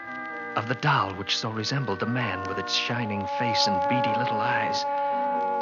of 0.57 0.67
the 0.67 0.75
doll 0.75 1.13
which 1.13 1.37
so 1.37 1.49
resembled 1.49 2.01
the 2.01 2.05
man 2.05 2.43
with 2.49 2.59
its 2.59 2.73
shining 2.73 3.25
face 3.39 3.67
and 3.67 3.79
beady 3.89 4.17
little 4.19 4.41
eyes, 4.41 4.83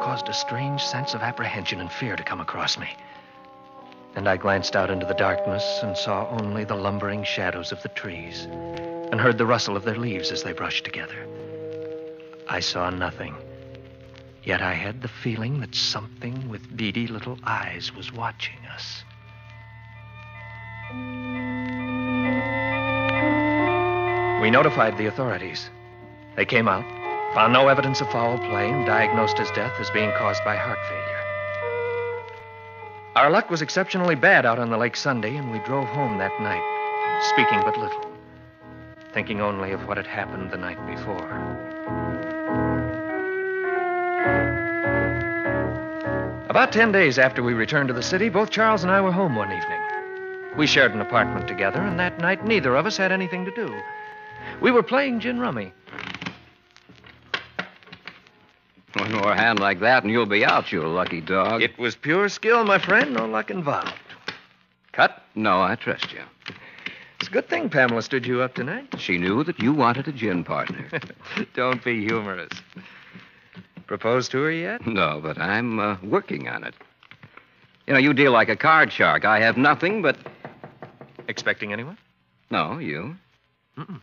caused 0.02 0.28
a 0.28 0.34
strange 0.34 0.82
sense 0.82 1.14
of 1.14 1.22
apprehension 1.22 1.80
and 1.80 1.92
fear 1.92 2.16
to 2.16 2.24
come 2.24 2.40
across 2.40 2.76
me. 2.76 2.96
And 4.14 4.28
I 4.28 4.36
glanced 4.36 4.76
out 4.76 4.90
into 4.90 5.06
the 5.06 5.14
darkness 5.14 5.80
and 5.82 5.96
saw 5.96 6.28
only 6.28 6.64
the 6.64 6.74
lumbering 6.74 7.24
shadows 7.24 7.72
of 7.72 7.82
the 7.82 7.88
trees 7.88 8.44
and 9.10 9.20
heard 9.20 9.38
the 9.38 9.46
rustle 9.46 9.76
of 9.76 9.84
their 9.84 9.96
leaves 9.96 10.30
as 10.30 10.42
they 10.42 10.52
brushed 10.52 10.84
together. 10.84 11.26
I 12.48 12.60
saw 12.60 12.90
nothing. 12.90 13.34
Yet 14.44 14.60
I 14.60 14.74
had 14.74 15.02
the 15.02 15.08
feeling 15.08 15.60
that 15.60 15.74
something 15.74 16.48
with 16.48 16.76
beady 16.76 17.06
little 17.06 17.38
eyes 17.44 17.94
was 17.94 18.12
watching 18.12 18.58
us. 18.74 19.04
We 24.42 24.50
notified 24.50 24.98
the 24.98 25.06
authorities. 25.06 25.70
They 26.36 26.44
came 26.44 26.66
out, 26.66 26.84
found 27.34 27.52
no 27.52 27.68
evidence 27.68 28.00
of 28.00 28.10
foul 28.10 28.38
play, 28.38 28.68
and 28.70 28.84
diagnosed 28.84 29.38
his 29.38 29.50
death 29.52 29.78
as 29.78 29.88
being 29.90 30.10
caused 30.18 30.42
by 30.44 30.56
heart 30.56 30.78
failure. 30.88 31.01
Our 33.14 33.30
luck 33.30 33.50
was 33.50 33.60
exceptionally 33.60 34.14
bad 34.14 34.46
out 34.46 34.58
on 34.58 34.70
the 34.70 34.78
lake 34.78 34.96
Sunday, 34.96 35.36
and 35.36 35.52
we 35.52 35.58
drove 35.58 35.86
home 35.88 36.16
that 36.16 36.40
night, 36.40 36.62
speaking 37.34 37.60
but 37.60 37.76
little, 37.76 38.10
thinking 39.12 39.42
only 39.42 39.72
of 39.72 39.86
what 39.86 39.98
had 39.98 40.06
happened 40.06 40.50
the 40.50 40.56
night 40.56 40.78
before. 40.86 41.28
About 46.48 46.72
ten 46.72 46.90
days 46.90 47.18
after 47.18 47.42
we 47.42 47.52
returned 47.52 47.88
to 47.88 47.94
the 47.94 48.02
city, 48.02 48.30
both 48.30 48.48
Charles 48.48 48.82
and 48.82 48.90
I 48.90 49.02
were 49.02 49.12
home 49.12 49.36
one 49.36 49.52
evening. 49.52 49.80
We 50.56 50.66
shared 50.66 50.94
an 50.94 51.02
apartment 51.02 51.46
together, 51.46 51.82
and 51.82 52.00
that 52.00 52.18
night 52.18 52.46
neither 52.46 52.76
of 52.76 52.86
us 52.86 52.96
had 52.96 53.12
anything 53.12 53.44
to 53.44 53.50
do. 53.50 53.74
We 54.62 54.70
were 54.70 54.82
playing 54.82 55.20
gin 55.20 55.38
rummy. 55.38 55.74
One 58.96 59.12
more 59.12 59.34
hand 59.34 59.58
like 59.58 59.80
that, 59.80 60.02
and 60.02 60.12
you'll 60.12 60.26
be 60.26 60.44
out, 60.44 60.70
you 60.70 60.82
lucky 60.86 61.20
dog. 61.20 61.62
It 61.62 61.78
was 61.78 61.96
pure 61.96 62.28
skill, 62.28 62.64
my 62.64 62.78
friend, 62.78 63.14
no 63.14 63.26
luck 63.26 63.50
involved. 63.50 63.94
Cut? 64.92 65.22
No, 65.34 65.62
I 65.62 65.76
trust 65.76 66.12
you. 66.12 66.20
It's 67.18 67.28
a 67.28 67.32
good 67.32 67.48
thing 67.48 67.70
Pamela 67.70 68.02
stood 68.02 68.26
you 68.26 68.42
up 68.42 68.54
tonight. 68.54 68.94
She 68.98 69.16
knew 69.16 69.44
that 69.44 69.60
you 69.60 69.72
wanted 69.72 70.08
a 70.08 70.12
gin 70.12 70.44
partner. 70.44 70.90
Don't 71.54 71.82
be 71.82 72.04
humorous. 72.04 72.52
Proposed 73.86 74.30
to 74.32 74.42
her 74.42 74.50
yet? 74.50 74.86
no, 74.86 75.20
but 75.22 75.38
I'm 75.38 75.78
uh, 75.78 75.96
working 76.02 76.48
on 76.48 76.64
it. 76.64 76.74
You 77.86 77.94
know, 77.94 77.98
you 77.98 78.12
deal 78.12 78.32
like 78.32 78.48
a 78.48 78.56
card 78.56 78.92
shark. 78.92 79.24
I 79.24 79.40
have 79.40 79.56
nothing 79.56 80.02
but. 80.02 80.16
Expecting 81.28 81.72
anyone? 81.72 81.96
No, 82.50 82.78
you. 82.78 83.16
Mm-mm. 83.78 84.00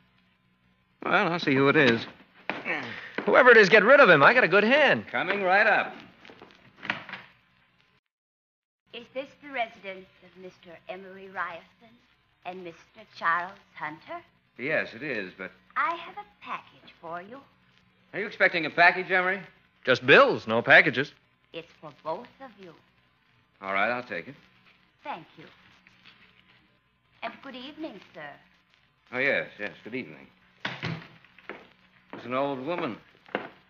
Well, 1.04 1.32
I'll 1.34 1.40
see 1.40 1.54
who 1.54 1.68
it 1.70 1.76
is. 1.76 2.06
Whoever 3.30 3.52
it 3.52 3.58
is, 3.58 3.70
get 3.70 3.84
rid 3.84 4.00
of 4.00 4.10
him. 4.10 4.24
I 4.24 4.34
got 4.34 4.44
a 4.44 4.48
good 4.48 4.64
hand. 4.64 5.08
Coming 5.08 5.44
right 5.44 5.68
up. 5.68 5.94
Is 8.92 9.06
this 9.14 9.28
the 9.44 9.50
residence 9.54 10.08
of 10.24 10.44
Mr. 10.44 10.74
Emery 10.90 11.30
Ryerson 11.30 11.94
and 12.48 12.66
Mr. 12.66 13.06
Charles 13.16 13.52
Hunter? 13.76 14.24
Yes, 14.58 14.96
it 14.96 15.04
is, 15.04 15.32
but. 15.38 15.52
I 15.78 15.94
have 15.94 16.16
a 16.18 16.26
package 16.44 16.92
for 17.00 17.22
you. 17.22 17.38
Are 18.14 18.20
you 18.20 18.26
expecting 18.26 18.66
a 18.66 18.70
package, 18.72 19.12
Emery? 19.12 19.42
Just 19.86 20.08
bills, 20.08 20.48
no 20.48 20.64
packages. 20.64 21.14
It's 21.54 21.72
for 21.80 21.92
both 22.04 22.28
of 22.44 22.50
you. 22.60 22.74
All 23.62 23.74
right, 23.74 23.92
I'll 23.92 24.02
take 24.02 24.28
it. 24.28 24.36
Thank 25.04 25.28
you. 25.38 25.46
And 27.22 27.32
good 27.44 27.56
evening, 27.56 28.02
sir. 28.16 28.32
Oh, 29.14 29.20
yes, 29.20 29.50
yes. 29.60 29.74
Good 29.84 29.94
evening. 29.94 30.26
It's 32.14 32.26
an 32.26 32.34
old 32.34 32.66
woman. 32.66 32.98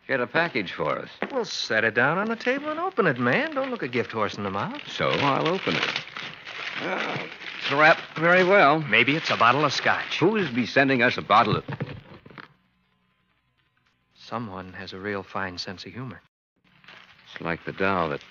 Had 0.10 0.22
a 0.22 0.28
package 0.28 0.72
for 0.72 0.98
us. 0.98 1.10
Well, 1.32 1.46
set 1.46 1.84
it 1.84 1.94
down 1.94 2.18
on 2.18 2.30
the 2.30 2.36
table 2.36 2.70
and 2.70 2.80
open 2.80 3.06
it, 3.06 3.20
man. 3.20 3.54
Don't 3.54 3.70
look 3.70 3.84
a 3.84 3.88
gift 3.88 4.12
horse 4.12 4.34
in 4.34 4.44
the 4.44 4.50
mouth. 4.50 4.82
So 4.88 5.08
I'll 5.08 5.48
open 5.48 5.76
it. 5.76 6.04
Oh, 6.82 7.16
it's 7.60 7.72
wrapped 7.72 8.18
very 8.18 8.44
well. 8.44 8.80
Maybe 8.80 9.16
it's 9.16 9.30
a 9.30 9.38
bottle 9.38 9.64
of 9.64 9.72
scotch. 9.72 10.18
Who's 10.20 10.50
be 10.50 10.66
sending 10.66 11.04
us 11.04 11.18
a 11.18 11.22
bottle 11.22 11.58
of. 11.58 11.64
Someone 14.16 14.74
has 14.74 14.94
a 14.94 15.00
real 15.00 15.22
fine 15.22 15.60
sense 15.60 15.86
of 15.86 15.94
humor. 15.94 16.20
It's 17.32 17.40
like 17.40 17.64
the 17.66 17.72
doll 17.72 18.10
that 18.10 18.22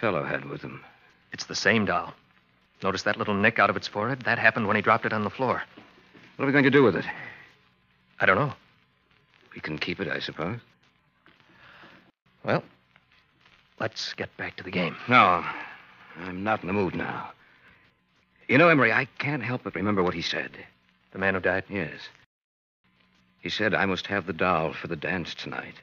fellow 0.00 0.22
had 0.22 0.48
with 0.48 0.62
him. 0.62 0.84
It's 1.32 1.46
the 1.46 1.56
same 1.56 1.84
doll. 1.84 2.14
Notice 2.80 3.02
that 3.02 3.16
little 3.16 3.34
nick 3.34 3.58
out 3.58 3.70
of 3.70 3.76
its 3.76 3.88
forehead? 3.88 4.22
That 4.22 4.38
happened 4.38 4.68
when 4.68 4.76
he 4.76 4.82
dropped 4.82 5.04
it 5.04 5.12
on 5.12 5.24
the 5.24 5.30
floor. 5.30 5.60
What 6.36 6.44
are 6.44 6.46
we 6.46 6.52
going 6.52 6.62
to 6.62 6.70
do 6.70 6.84
with 6.84 6.94
it? 6.94 7.06
I 8.20 8.26
don't 8.26 8.36
know. 8.36 8.52
We 9.52 9.60
can 9.60 9.78
keep 9.78 9.98
it, 9.98 10.06
I 10.06 10.20
suppose. 10.20 10.60
Well, 12.44 12.62
let's 13.80 14.12
get 14.14 14.36
back 14.36 14.56
to 14.56 14.64
the 14.64 14.70
game. 14.70 14.96
No, 15.08 15.44
I'm 16.20 16.44
not 16.44 16.60
in 16.62 16.66
the 16.66 16.72
mood 16.72 16.94
now. 16.94 17.30
You 18.48 18.58
know, 18.58 18.68
Emery, 18.68 18.92
I 18.92 19.06
can't 19.18 19.42
help 19.42 19.62
but 19.64 19.74
remember 19.74 20.02
what 20.02 20.14
he 20.14 20.22
said. 20.22 20.50
The 21.12 21.18
man 21.18 21.34
who 21.34 21.40
died? 21.40 21.64
Yes. 21.70 22.08
He 23.40 23.48
said 23.48 23.74
I 23.74 23.86
must 23.86 24.06
have 24.08 24.26
the 24.26 24.32
doll 24.32 24.72
for 24.72 24.88
the 24.88 24.96
dance 24.96 25.34
tonight. 25.34 25.74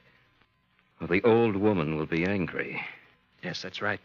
Or 1.00 1.08
the 1.08 1.22
old 1.24 1.56
woman 1.56 1.96
will 1.96 2.06
be 2.06 2.24
angry. 2.24 2.80
Yes, 3.42 3.62
that's 3.62 3.82
right. 3.82 4.00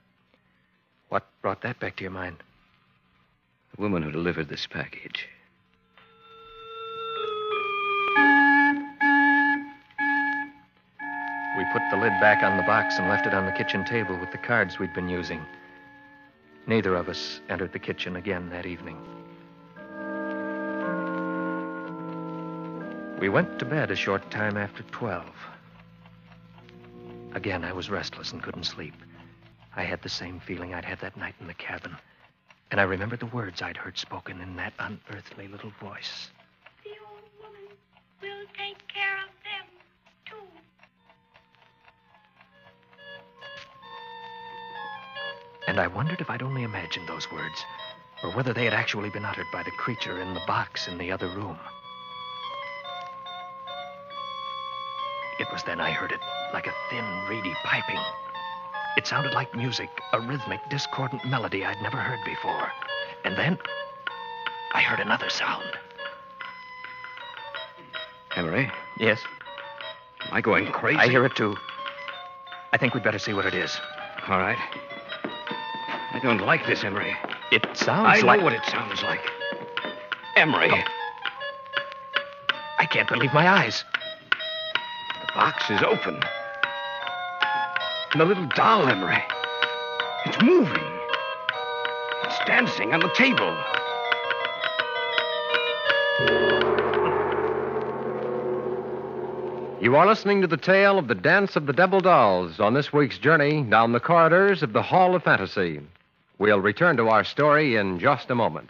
What 1.10 1.28
brought 1.42 1.62
that 1.62 1.80
back 1.80 1.96
to 1.98 2.04
your 2.04 2.12
mind? 2.12 2.38
The 3.76 3.82
woman 3.82 4.02
who 4.02 4.12
delivered 4.12 4.50
this 4.50 4.66
package. 4.66 5.28
We 11.58 11.66
put 11.66 11.82
the 11.90 11.98
lid 11.98 12.14
back 12.22 12.44
on 12.44 12.56
the 12.56 12.64
box 12.64 13.00
and 13.00 13.10
left 13.10 13.26
it 13.26 13.34
on 13.34 13.48
the 13.48 13.52
kitchen 13.52 13.84
table 13.84 14.16
with 14.16 14.32
the 14.32 14.38
cards 14.38 14.78
we'd 14.78 14.94
been 14.94 15.10
using. 15.10 15.44
Neither 16.68 16.94
of 16.94 17.10
us 17.10 17.42
entered 17.50 17.74
the 17.74 17.80
kitchen 17.80 18.16
again 18.16 18.50
that 18.52 18.68
evening. 18.68 18.96
We 23.20 23.30
went 23.30 23.58
to 23.58 23.66
bed 23.66 23.90
a 23.90 23.96
short 23.96 24.30
time 24.30 24.56
after 24.56 24.84
12. 24.84 25.26
Again, 27.34 27.66
I 27.66 27.74
was 27.74 27.90
restless 27.90 28.34
and 28.34 28.44
couldn't 28.44 28.66
sleep. 28.66 28.94
I 29.76 29.84
had 29.84 30.04
the 30.04 30.10
same 30.10 30.40
feeling 30.40 30.76
I'd 30.76 30.86
had 30.86 31.00
that 31.00 31.18
night 31.18 31.36
in 31.42 31.48
the 31.48 31.56
cabin. 31.56 31.98
And 32.70 32.80
I 32.80 32.84
remembered 32.84 33.20
the 33.20 33.26
words 33.26 33.64
I'd 33.64 33.78
heard 33.78 33.98
spoken 33.98 34.42
in 34.42 34.56
that 34.58 34.74
unearthly 34.78 35.48
little 35.48 35.72
voice. 35.82 36.30
And 45.78 45.84
I 45.84 45.96
wondered 45.96 46.22
if 46.22 46.32
I'd 46.32 46.42
only 46.42 46.64
imagined 46.64 47.08
those 47.08 47.32
words, 47.32 47.64
or 48.24 48.32
whether 48.32 48.52
they 48.52 48.64
had 48.64 48.74
actually 48.74 49.12
been 49.12 49.24
uttered 49.24 49.46
by 49.54 49.62
the 49.62 49.70
creature 49.70 50.20
in 50.20 50.34
the 50.34 50.42
box 50.48 50.88
in 50.88 50.98
the 50.98 51.12
other 51.12 51.28
room. 51.28 51.56
It 55.40 55.46
was 55.52 55.62
then 55.62 55.80
I 55.80 55.92
heard 55.92 56.12
it, 56.12 56.20
like 56.52 56.66
a 56.66 56.74
thin, 56.90 57.06
reedy 57.30 57.54
piping. 57.64 58.00
It 58.98 59.06
sounded 59.06 59.36
like 59.36 59.54
music, 59.54 59.92
a 60.14 60.20
rhythmic, 60.20 60.62
discordant 60.72 61.24
melody 61.26 61.64
I'd 61.64 61.80
never 61.84 61.98
heard 61.98 62.26
before. 62.26 62.72
And 63.24 63.38
then 63.38 63.60
I 64.74 64.82
heard 64.82 65.00
another 65.00 65.30
sound. 65.30 65.78
Emery, 68.36 68.72
Yes, 69.00 69.22
am 70.22 70.34
I 70.34 70.42
going 70.42 70.72
crazy? 70.72 70.98
I 70.98 71.08
hear 71.08 71.24
it 71.24 71.36
too. 71.36 71.56
I 72.74 72.80
think 72.80 72.96
we'd 72.96 73.04
better 73.04 73.20
see 73.20 73.34
what 73.34 73.46
it 73.46 73.54
is. 73.54 73.80
All 74.28 74.40
right. 74.40 74.58
I 76.18 76.20
don't 76.20 76.42
like 76.42 76.66
this, 76.66 76.84
Emery. 76.84 77.16
It 77.52 77.64
sounds 77.78 77.88
like 77.88 78.18
I 78.18 78.22
know 78.22 78.28
like. 78.28 78.42
what 78.42 78.54
it 78.54 78.66
sounds 78.66 79.04
like. 79.04 79.20
Emery, 80.36 80.72
oh. 80.72 80.82
I 82.80 82.88
can't 82.88 83.08
believe 83.08 83.32
my 83.36 83.48
eyes. 83.48 83.84
the 85.22 85.34
box 85.36 85.70
is 85.70 85.80
open. 85.84 86.20
And 88.12 88.20
the 88.20 88.26
little 88.26 88.48
doll, 88.48 88.88
Emery. 88.88 89.24
It's 90.26 90.42
moving. 90.42 90.84
It's 92.24 92.40
dancing 92.48 92.96
on 92.96 93.02
the 93.02 93.14
table. 93.14 93.56
You 99.80 99.96
are 99.96 100.08
listening 100.08 100.42
to 100.42 100.48
the 100.48 100.58
tale 100.58 100.98
of 100.98 101.08
the 101.10 101.14
Dance 101.14 101.56
of 101.56 101.68
the 101.68 101.74
Devil 101.74 102.00
Dolls 102.00 102.60
on 102.60 102.74
this 102.74 102.92
week's 102.92 103.20
journey 103.20 103.62
down 103.62 103.92
the 103.92 104.00
corridors 104.00 104.64
of 104.64 104.74
the 104.74 104.82
Hall 104.82 105.14
of 105.14 105.22
Fantasy. 105.22 105.80
We'll 106.40 106.60
return 106.60 106.98
to 106.98 107.10
our 107.10 107.24
story 107.24 107.78
in 107.78 108.00
just 108.00 108.30
a 108.30 108.36
moment. 108.36 108.70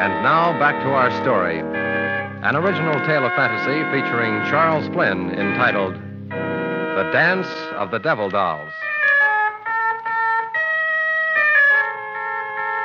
And 0.00 0.22
now 0.22 0.58
back 0.58 0.82
to 0.82 0.90
our 0.90 1.10
story. 1.22 1.60
An 1.60 2.56
original 2.56 2.94
tale 3.06 3.24
of 3.24 3.32
fantasy 3.34 3.82
featuring 3.92 4.44
Charles 4.50 4.88
Flynn 4.94 5.30
entitled 5.30 5.94
The 5.94 7.10
Dance 7.12 7.48
of 7.76 7.90
the 7.90 7.98
Devil 7.98 8.30
Dolls. 8.30 8.72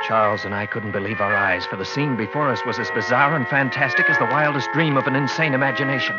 Charles 0.06 0.44
and 0.44 0.54
I 0.54 0.66
couldn't 0.66 0.92
believe 0.92 1.20
our 1.20 1.34
eyes, 1.34 1.64
for 1.64 1.76
the 1.76 1.84
scene 1.84 2.14
before 2.14 2.50
us 2.50 2.60
was 2.66 2.78
as 2.78 2.90
bizarre 2.90 3.34
and 3.34 3.48
fantastic 3.48 4.08
as 4.10 4.18
the 4.18 4.26
wildest 4.26 4.70
dream 4.72 4.98
of 4.98 5.06
an 5.06 5.16
insane 5.16 5.54
imagination. 5.54 6.14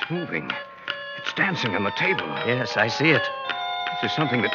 It's 0.00 0.10
moving. 0.10 0.48
It's 1.18 1.32
dancing 1.32 1.74
on 1.74 1.82
the 1.82 1.90
table. 1.92 2.26
Yes, 2.46 2.76
I 2.76 2.86
see 2.86 3.10
it. 3.10 3.22
This 4.00 4.12
is 4.12 4.16
something 4.16 4.42
that. 4.42 4.54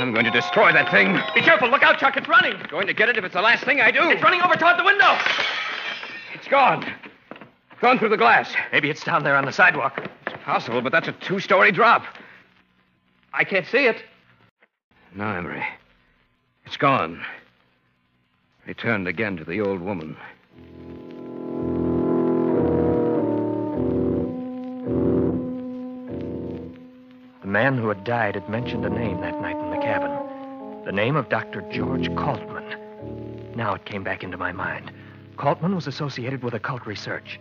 I'm 0.00 0.12
going 0.12 0.24
to 0.24 0.30
destroy 0.30 0.72
that 0.72 0.90
thing. 0.90 1.20
Be 1.34 1.42
careful! 1.42 1.68
Look 1.68 1.82
out, 1.82 1.98
Chuck! 1.98 2.16
It's 2.16 2.26
running! 2.26 2.54
Going 2.70 2.86
to 2.86 2.94
get 2.94 3.10
it 3.10 3.18
if 3.18 3.24
it's 3.24 3.34
the 3.34 3.42
last 3.42 3.64
thing 3.64 3.82
I 3.82 3.90
do. 3.90 4.08
It's 4.08 4.22
running 4.22 4.40
over 4.40 4.54
toward 4.54 4.78
the 4.78 4.84
window! 4.84 5.14
It's 6.34 6.48
gone. 6.48 6.90
Gone 7.82 7.98
through 7.98 8.08
the 8.08 8.16
glass. 8.16 8.54
Maybe 8.72 8.88
it's 8.88 9.04
down 9.04 9.24
there 9.24 9.36
on 9.36 9.44
the 9.44 9.52
sidewalk. 9.52 10.00
It's 10.26 10.42
possible, 10.42 10.80
but 10.80 10.90
that's 10.90 11.08
a 11.08 11.12
two 11.12 11.38
story 11.38 11.70
drop. 11.70 12.06
I 13.34 13.44
can't 13.44 13.66
see 13.66 13.84
it. 13.86 14.02
No, 15.14 15.28
Emery. 15.28 15.64
It's 16.64 16.78
gone. 16.78 17.22
Returned 18.66 19.06
again 19.06 19.36
to 19.36 19.44
the 19.44 19.60
old 19.60 19.80
woman. 19.80 20.16
The 27.42 27.46
man 27.46 27.76
who 27.76 27.88
had 27.88 28.04
died 28.04 28.36
had 28.36 28.48
mentioned 28.48 28.86
a 28.86 28.90
name 28.90 29.20
that 29.20 29.38
night 29.42 29.56
in 29.56 29.70
the 29.70 29.76
cabin. 29.76 30.10
The 30.86 30.92
name 30.92 31.16
of 31.16 31.28
Dr. 31.28 31.60
George 31.70 32.08
Kaltman. 32.10 33.54
Now 33.54 33.74
it 33.74 33.84
came 33.84 34.02
back 34.02 34.24
into 34.24 34.38
my 34.38 34.52
mind. 34.52 34.92
Kaltman 35.36 35.74
was 35.74 35.86
associated 35.86 36.42
with 36.42 36.54
occult 36.54 36.86
research. 36.86 37.38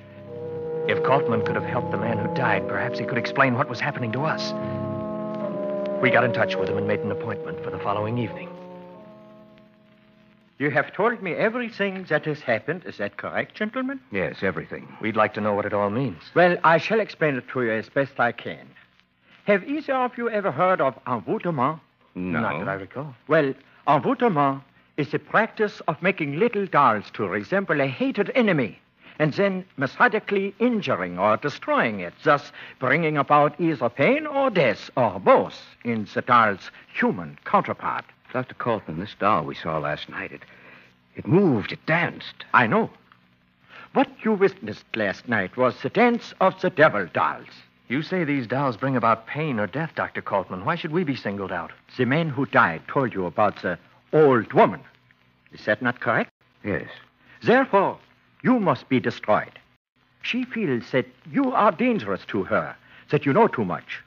If 0.88 1.03
Kaltman 1.03 1.45
could 1.45 1.55
have 1.55 1.63
helped 1.63 1.91
the 1.91 1.97
man 1.97 2.17
who 2.17 2.34
died, 2.36 2.67
perhaps 2.67 2.99
he 2.99 3.05
could 3.05 3.17
explain 3.17 3.53
what 3.53 3.69
was 3.69 3.79
happening 3.79 4.12
to 4.12 4.25
us. 4.25 4.51
We 6.01 6.09
got 6.09 6.23
in 6.23 6.33
touch 6.33 6.55
with 6.55 6.67
him 6.67 6.77
and 6.79 6.87
made 6.87 7.01
an 7.01 7.11
appointment 7.11 7.63
for 7.63 7.69
the 7.69 7.77
following 7.77 8.17
evening. 8.17 8.49
You 10.57 10.71
have 10.71 10.91
told 10.93 11.21
me 11.21 11.33
everything 11.33 12.05
that 12.09 12.25
has 12.25 12.39
happened. 12.39 12.85
Is 12.85 12.97
that 12.97 13.17
correct, 13.17 13.55
gentlemen? 13.55 13.99
Yes, 14.11 14.37
everything. 14.41 14.87
We'd 14.99 15.15
like 15.15 15.35
to 15.35 15.41
know 15.41 15.53
what 15.53 15.65
it 15.65 15.73
all 15.73 15.91
means. 15.91 16.21
Well, 16.33 16.57
I 16.63 16.79
shall 16.79 16.99
explain 16.99 17.35
it 17.35 17.47
to 17.49 17.63
you 17.63 17.71
as 17.71 17.87
best 17.89 18.19
I 18.19 18.31
can. 18.31 18.67
Have 19.45 19.63
either 19.63 19.93
of 19.93 20.17
you 20.17 20.27
ever 20.29 20.51
heard 20.51 20.81
of 20.81 20.95
envoûtement? 21.05 21.79
No. 22.15 22.39
Not 22.39 22.59
that 22.59 22.67
I 22.67 22.73
recall. 22.73 23.15
Well, 23.27 23.53
envoûtement 23.87 24.63
is 24.97 25.11
the 25.11 25.19
practice 25.19 25.81
of 25.87 26.01
making 26.01 26.39
little 26.39 26.65
dolls 26.65 27.05
to 27.13 27.27
resemble 27.27 27.79
a 27.79 27.87
hated 27.87 28.31
enemy 28.33 28.80
and 29.21 29.34
then 29.34 29.63
methodically 29.77 30.55
injuring 30.57 31.19
or 31.19 31.38
destroying 31.38 31.99
it, 31.99 32.12
thus 32.23 32.51
bringing 32.79 33.17
about 33.19 33.53
either 33.62 33.88
pain 33.88 34.25
or 34.25 34.49
death 34.49 34.89
or 34.97 35.19
both 35.19 35.62
in 35.86 36.07
the 36.15 36.23
doll's 36.23 36.71
human 36.91 37.38
counterpart. 37.45 38.03
Dr. 38.34 38.55
Colton, 38.55 38.99
this 38.99 39.13
doll 39.19 39.43
we 39.43 39.53
saw 39.53 39.77
last 39.77 40.10
night, 40.10 40.31
it, 40.31 40.41
it 41.15 41.27
moved, 41.27 41.71
it 41.71 41.86
danced. 41.86 42.45
I 42.51 42.65
know. 42.65 42.89
What 43.93 44.10
you 44.23 44.34
witnessed 44.34 44.86
last 44.95 45.29
night 45.29 45.55
was 45.55 45.79
the 45.84 45.89
dance 45.89 46.34
of 46.41 46.60
the 46.60 46.71
devil 46.71 47.05
dolls. 47.13 47.45
You 47.89 48.01
say 48.01 48.23
these 48.23 48.47
dolls 48.47 48.75
bring 48.75 48.95
about 48.95 49.27
pain 49.27 49.60
or 49.60 49.67
death, 49.67 49.91
Dr. 49.93 50.23
Kaltman. 50.23 50.65
Why 50.65 50.73
should 50.73 50.93
we 50.93 51.03
be 51.03 51.15
singled 51.15 51.51
out? 51.51 51.69
The 51.95 52.05
man 52.05 52.29
who 52.29 52.47
died 52.47 52.81
told 52.88 53.13
you 53.13 53.27
about 53.27 53.62
the 53.62 53.77
old 54.13 54.51
woman. 54.53 54.79
Is 55.53 55.63
that 55.65 55.84
not 55.84 55.99
correct? 55.99 56.31
Yes. 56.63 56.89
Therefore, 57.43 57.99
you 58.43 58.60
must 58.60 58.89
be 58.89 58.99
destroyed. 58.99 59.60
She 60.21 60.43
feels 60.43 60.91
that 60.91 61.08
you 61.32 61.51
are 61.51 61.71
dangerous 61.71 62.25
to 62.25 62.43
her, 62.43 62.75
that 63.10 63.25
you 63.25 63.34
know 63.34 63.47
too 63.47 63.65
much. 63.65 64.01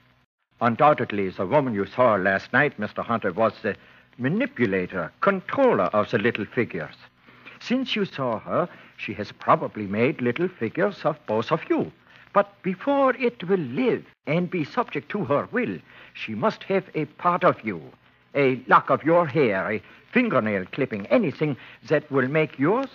Undoubtedly, 0.60 1.28
the 1.30 1.46
woman 1.46 1.74
you 1.74 1.86
saw 1.86 2.14
last 2.14 2.52
night, 2.52 2.78
Mr. 2.78 3.04
Hunter, 3.04 3.32
was 3.32 3.52
the 3.62 3.76
manipulator, 4.18 5.12
controller 5.20 5.84
of 5.84 6.10
the 6.10 6.18
little 6.18 6.44
figures. 6.44 6.94
Since 7.60 7.96
you 7.96 8.04
saw 8.04 8.38
her, 8.40 8.68
she 8.96 9.14
has 9.14 9.32
probably 9.32 9.86
made 9.86 10.20
little 10.20 10.48
figures 10.48 11.04
of 11.04 11.18
both 11.26 11.50
of 11.50 11.68
you. 11.68 11.90
But 12.32 12.62
before 12.62 13.14
it 13.16 13.44
will 13.48 13.60
live 13.60 14.04
and 14.26 14.50
be 14.50 14.64
subject 14.64 15.08
to 15.10 15.24
her 15.24 15.48
will, 15.52 15.78
she 16.12 16.34
must 16.34 16.64
have 16.64 16.84
a 16.94 17.04
part 17.04 17.44
of 17.44 17.60
you, 17.64 17.80
a 18.34 18.60
lock 18.66 18.90
of 18.90 19.04
your 19.04 19.26
hair, 19.26 19.70
a 19.70 19.82
fingernail 20.12 20.66
clipping, 20.72 21.06
anything 21.06 21.56
that 21.88 22.10
will 22.10 22.28
make 22.28 22.58
yours 22.58 22.88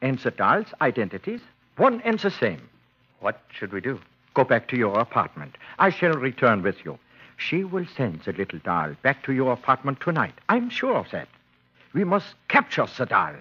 and 0.00 0.18
the 0.18 0.30
doll's 0.30 0.72
identities 0.80 1.40
one 1.76 2.00
and 2.02 2.18
the 2.18 2.30
same. 2.30 2.68
What 3.20 3.40
should 3.50 3.72
we 3.72 3.80
do? 3.80 4.00
Go 4.34 4.44
back 4.44 4.68
to 4.68 4.76
your 4.76 4.98
apartment. 4.98 5.56
I 5.78 5.90
shall 5.90 6.14
return 6.14 6.62
with 6.62 6.84
you. 6.84 6.98
She 7.36 7.64
will 7.64 7.86
send 7.96 8.20
the 8.22 8.32
little 8.32 8.58
doll 8.60 8.94
back 9.02 9.22
to 9.24 9.32
your 9.32 9.52
apartment 9.52 10.00
tonight. 10.00 10.34
I'm 10.48 10.70
sure 10.70 10.96
of 10.96 11.10
that. 11.10 11.28
We 11.92 12.04
must 12.04 12.34
capture 12.48 12.86
the 12.96 13.06
doll, 13.06 13.34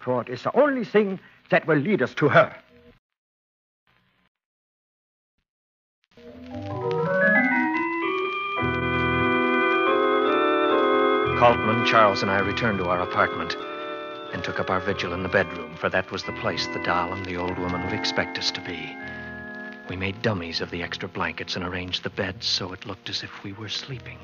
for 0.00 0.20
it 0.22 0.28
is 0.28 0.42
the 0.42 0.54
only 0.54 0.84
thing 0.84 1.18
that 1.50 1.66
will 1.66 1.78
lead 1.78 2.02
us 2.02 2.14
to 2.14 2.28
her. 2.28 2.54
Kaltman, 11.38 11.86
Charles, 11.86 12.22
and 12.22 12.30
I 12.30 12.40
returned 12.40 12.78
to 12.78 12.86
our 12.86 13.00
apartment 13.00 13.56
and 14.32 14.44
took 14.44 14.60
up 14.60 14.70
our 14.70 14.80
vigil 14.80 15.12
in 15.12 15.22
the 15.22 15.28
bedroom, 15.28 15.74
for 15.76 15.88
that 15.88 16.10
was 16.10 16.22
the 16.24 16.32
place 16.32 16.66
the 16.68 16.82
doll 16.82 17.12
and 17.12 17.24
the 17.24 17.36
old 17.36 17.58
woman 17.58 17.82
would 17.84 17.92
expect 17.92 18.38
us 18.38 18.50
to 18.50 18.60
be. 18.60 18.96
We 19.88 19.96
made 19.96 20.20
dummies 20.20 20.60
of 20.60 20.70
the 20.70 20.82
extra 20.82 21.08
blankets 21.08 21.56
and 21.56 21.64
arranged 21.64 22.02
the 22.02 22.10
beds 22.10 22.46
so 22.46 22.72
it 22.72 22.86
looked 22.86 23.08
as 23.08 23.22
if 23.22 23.42
we 23.42 23.52
were 23.54 23.68
sleeping. 23.68 24.18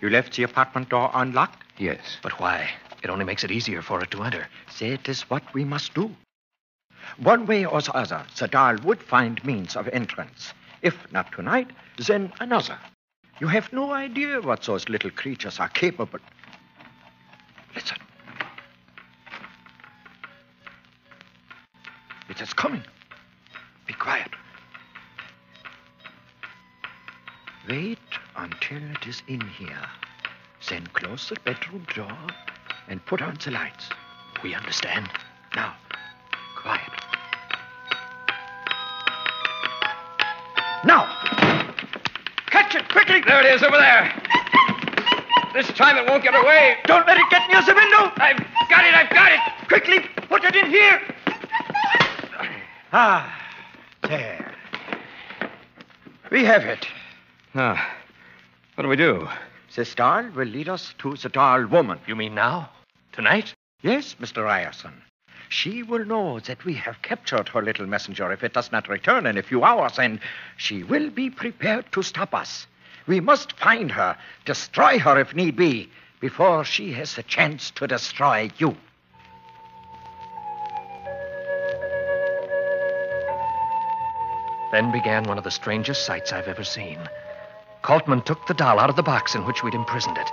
You 0.00 0.10
left 0.10 0.36
the 0.36 0.44
apartment 0.44 0.90
door 0.90 1.10
unlocked? 1.12 1.64
Yes. 1.76 2.18
But 2.22 2.38
why? 2.38 2.70
It 3.02 3.10
only 3.10 3.24
makes 3.24 3.42
it 3.42 3.50
easier 3.50 3.82
for 3.82 4.00
it 4.02 4.10
to 4.12 4.22
enter. 4.22 4.46
That 4.78 5.08
is 5.08 5.22
what 5.22 5.42
we 5.54 5.64
must 5.64 5.94
do. 5.94 6.14
One 7.16 7.46
way 7.46 7.64
or 7.64 7.80
the 7.80 7.96
other, 7.96 8.24
the 8.38 8.48
doll 8.48 8.76
would 8.84 9.02
find 9.02 9.44
means 9.44 9.74
of 9.76 9.88
entrance. 9.88 10.52
If 10.82 11.10
not 11.12 11.32
tonight, 11.32 11.70
then 11.96 12.32
another. 12.38 12.78
You 13.40 13.46
have 13.46 13.72
no 13.72 13.92
idea 13.92 14.40
what 14.40 14.62
those 14.62 14.88
little 14.88 15.10
creatures 15.10 15.60
are 15.60 15.68
capable. 15.68 16.18
Listen. 17.74 17.98
It 22.28 22.40
is 22.40 22.52
coming. 22.52 22.82
Be 23.86 23.94
quiet. 23.94 24.30
Wait 27.68 27.98
until 28.36 28.82
it 28.90 29.06
is 29.06 29.22
in 29.28 29.40
here. 29.40 29.88
Then 30.68 30.86
close 30.88 31.28
the 31.28 31.36
bedroom 31.44 31.86
door 31.94 32.18
and 32.88 33.04
put 33.06 33.22
on 33.22 33.38
the 33.44 33.52
lights. 33.52 33.88
We 34.42 34.54
understand. 34.54 35.08
Now, 35.54 35.74
quiet. 36.56 36.90
Now! 40.84 41.27
Quickly! 42.90 43.22
There 43.26 43.40
it 43.40 43.54
is 43.54 43.62
over 43.62 43.76
there. 43.76 44.12
This 45.54 45.68
time 45.68 45.96
it 45.96 46.08
won't 46.08 46.22
get 46.22 46.34
away. 46.34 46.76
Don't 46.84 47.06
let 47.06 47.18
it 47.18 47.24
get 47.30 47.48
near 47.48 47.62
the 47.62 47.74
window. 47.74 48.12
I've 48.16 48.38
got 48.68 48.84
it, 48.84 48.94
I've 48.94 49.10
got 49.10 49.32
it. 49.32 49.40
Quickly, 49.68 50.00
put 50.28 50.44
it 50.44 50.54
in 50.56 50.70
here. 50.70 51.00
Ah, 52.92 53.34
there. 54.02 54.54
We 56.30 56.44
have 56.44 56.64
it. 56.64 56.86
Ah, 57.54 57.96
what 58.74 58.82
do 58.82 58.88
we 58.88 58.96
do? 58.96 59.28
This 59.74 59.94
doll 59.94 60.24
will 60.30 60.46
lead 60.46 60.68
us 60.68 60.94
to 60.98 61.14
the 61.16 61.28
doll 61.28 61.66
woman. 61.66 61.98
You 62.06 62.16
mean 62.16 62.34
now? 62.34 62.70
Tonight? 63.12 63.54
Yes, 63.82 64.16
Mr. 64.20 64.44
Ryerson. 64.44 65.02
She 65.48 65.82
will 65.82 66.04
know 66.04 66.40
that 66.40 66.64
we 66.64 66.74
have 66.74 67.00
captured 67.02 67.48
her 67.48 67.62
little 67.62 67.86
messenger 67.86 68.30
if 68.32 68.44
it 68.44 68.52
does 68.52 68.70
not 68.72 68.88
return 68.88 69.26
in 69.26 69.38
a 69.38 69.42
few 69.42 69.64
hours, 69.64 69.98
and 69.98 70.20
she 70.56 70.82
will 70.82 71.10
be 71.10 71.30
prepared 71.30 71.90
to 71.92 72.02
stop 72.02 72.34
us. 72.34 72.66
We 73.08 73.20
must 73.20 73.54
find 73.54 73.90
her, 73.92 74.16
destroy 74.44 74.98
her 74.98 75.18
if 75.18 75.34
need 75.34 75.56
be, 75.56 75.90
before 76.20 76.64
she 76.64 76.92
has 76.92 77.16
a 77.16 77.22
chance 77.22 77.70
to 77.72 77.86
destroy 77.86 78.50
you. 78.58 78.76
Then 84.70 84.92
began 84.92 85.24
one 85.24 85.38
of 85.38 85.44
the 85.44 85.50
strangest 85.50 86.04
sights 86.04 86.32
I've 86.32 86.48
ever 86.48 86.64
seen. 86.64 86.98
Coltman 87.82 88.22
took 88.26 88.46
the 88.46 88.54
doll 88.54 88.78
out 88.78 88.90
of 88.90 88.96
the 88.96 89.02
box 89.02 89.34
in 89.34 89.46
which 89.46 89.62
we'd 89.62 89.72
imprisoned 89.72 90.18
it, 90.18 90.30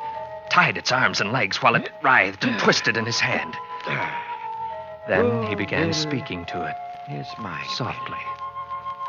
tied 0.49 0.77
its 0.77 0.91
arms 0.91 1.21
and 1.21 1.31
legs 1.31 1.61
while 1.61 1.75
it 1.75 1.89
writhed 2.03 2.43
and 2.43 2.59
twisted 2.59 2.97
in 2.97 3.05
his 3.05 3.21
hand. 3.21 3.55
Then 5.07 5.47
he 5.47 5.55
began 5.55 5.93
speaking 5.93 6.45
to 6.47 6.67
it 6.67 6.75
Here's 7.07 7.27
my 7.37 7.63
softly, 7.75 8.17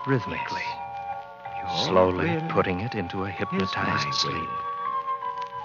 rhythmically, 0.06 0.62
Your 0.62 0.85
Oh, 1.68 1.86
slowly 1.86 2.40
putting 2.48 2.80
it 2.80 2.94
into 2.94 3.24
a 3.24 3.30
hypnotized 3.30 4.14
sleep. 4.14 4.48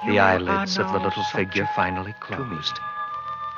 The 0.07 0.19
eyelids 0.19 0.77
of 0.77 0.91
the 0.91 0.99
little 0.99 1.23
figure 1.23 1.69
finally 1.75 2.13
closed, 2.19 2.79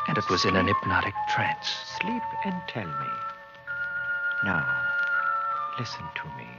and 0.07 0.17
it 0.17 0.29
was 0.29 0.43
in 0.45 0.55
an 0.55 0.67
hypnotic 0.67 1.13
trance. 1.29 1.67
Sleep 2.01 2.23
and 2.45 2.61
tell 2.67 2.85
me. 2.85 3.11
Now, 4.43 4.67
listen 5.79 6.03
to 6.15 6.25
me. 6.37 6.49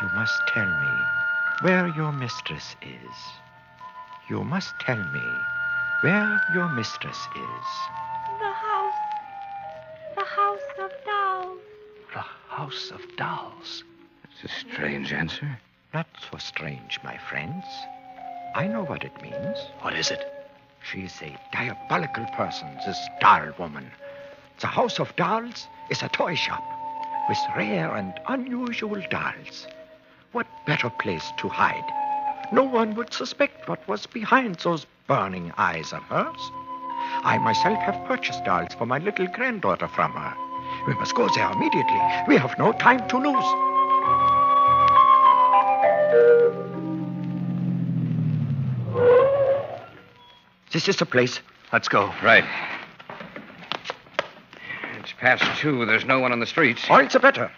You 0.00 0.08
must 0.14 0.34
tell 0.48 0.66
me 0.66 1.00
where 1.60 1.88
your 1.88 2.12
mistress 2.12 2.76
is. 2.82 3.16
You 4.28 4.44
must 4.44 4.72
tell 4.80 4.98
me 4.98 5.24
where 6.00 6.40
your 6.54 6.68
mistress 6.70 7.18
is. 7.36 7.66
The 8.38 8.52
house. 8.52 8.94
The 10.16 10.24
house 10.24 10.60
of 10.78 10.90
dolls. 11.04 11.60
The 12.14 12.24
House 12.48 12.90
of 12.90 13.02
Dolls. 13.16 13.84
It's 14.42 14.52
a 14.52 14.70
strange 14.70 15.14
answer. 15.14 15.58
Not 15.94 16.06
so 16.30 16.36
strange, 16.36 17.00
my 17.02 17.16
friends. 17.16 17.64
I 18.54 18.66
know 18.66 18.84
what 18.84 19.02
it 19.02 19.22
means. 19.22 19.56
What 19.80 19.94
is 19.94 20.10
it? 20.10 20.30
She's 20.82 21.22
a 21.22 21.38
diabolical 21.52 22.26
person, 22.36 22.68
this 22.84 22.98
doll 23.18 23.52
woman. 23.58 23.90
The 24.60 24.66
House 24.66 25.00
of 25.00 25.16
Dolls 25.16 25.68
is 25.88 26.02
a 26.02 26.10
toy 26.10 26.34
shop 26.34 26.62
with 27.30 27.38
rare 27.56 27.94
and 27.96 28.12
unusual 28.28 29.00
dolls. 29.08 29.66
What 30.32 30.46
better 30.66 30.90
place 30.90 31.32
to 31.38 31.48
hide? 31.48 32.52
No 32.52 32.62
one 32.64 32.94
would 32.94 33.14
suspect 33.14 33.70
what 33.70 33.88
was 33.88 34.04
behind 34.04 34.56
those 34.56 34.86
burning 35.06 35.50
eyes 35.56 35.94
of 35.94 36.02
hers. 36.02 36.50
I 37.24 37.38
myself 37.38 37.78
have 37.78 38.06
purchased 38.06 38.44
dolls 38.44 38.74
for 38.74 38.84
my 38.84 38.98
little 38.98 39.28
granddaughter 39.28 39.88
from 39.88 40.12
her. 40.12 40.34
We 40.86 40.94
must 40.94 41.14
go 41.14 41.26
there 41.34 41.50
immediately. 41.52 42.00
We 42.28 42.36
have 42.36 42.58
no 42.58 42.72
time 42.72 43.08
to 43.08 43.16
lose. 43.16 43.75
This 50.72 50.88
is 50.88 50.96
the 50.96 51.06
place. 51.06 51.40
Let's 51.72 51.88
go. 51.88 52.12
Right. 52.22 52.44
It's 54.98 55.12
past 55.12 55.42
two. 55.58 55.86
There's 55.86 56.04
no 56.04 56.18
one 56.20 56.32
on 56.32 56.40
the 56.40 56.46
streets. 56.46 56.84
Or 56.90 57.02
it's 57.02 57.14
a 57.14 57.18
better. 57.18 57.50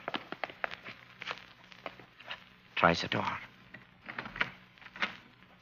Try 2.76 2.94
the 2.94 3.08
door. 3.08 3.26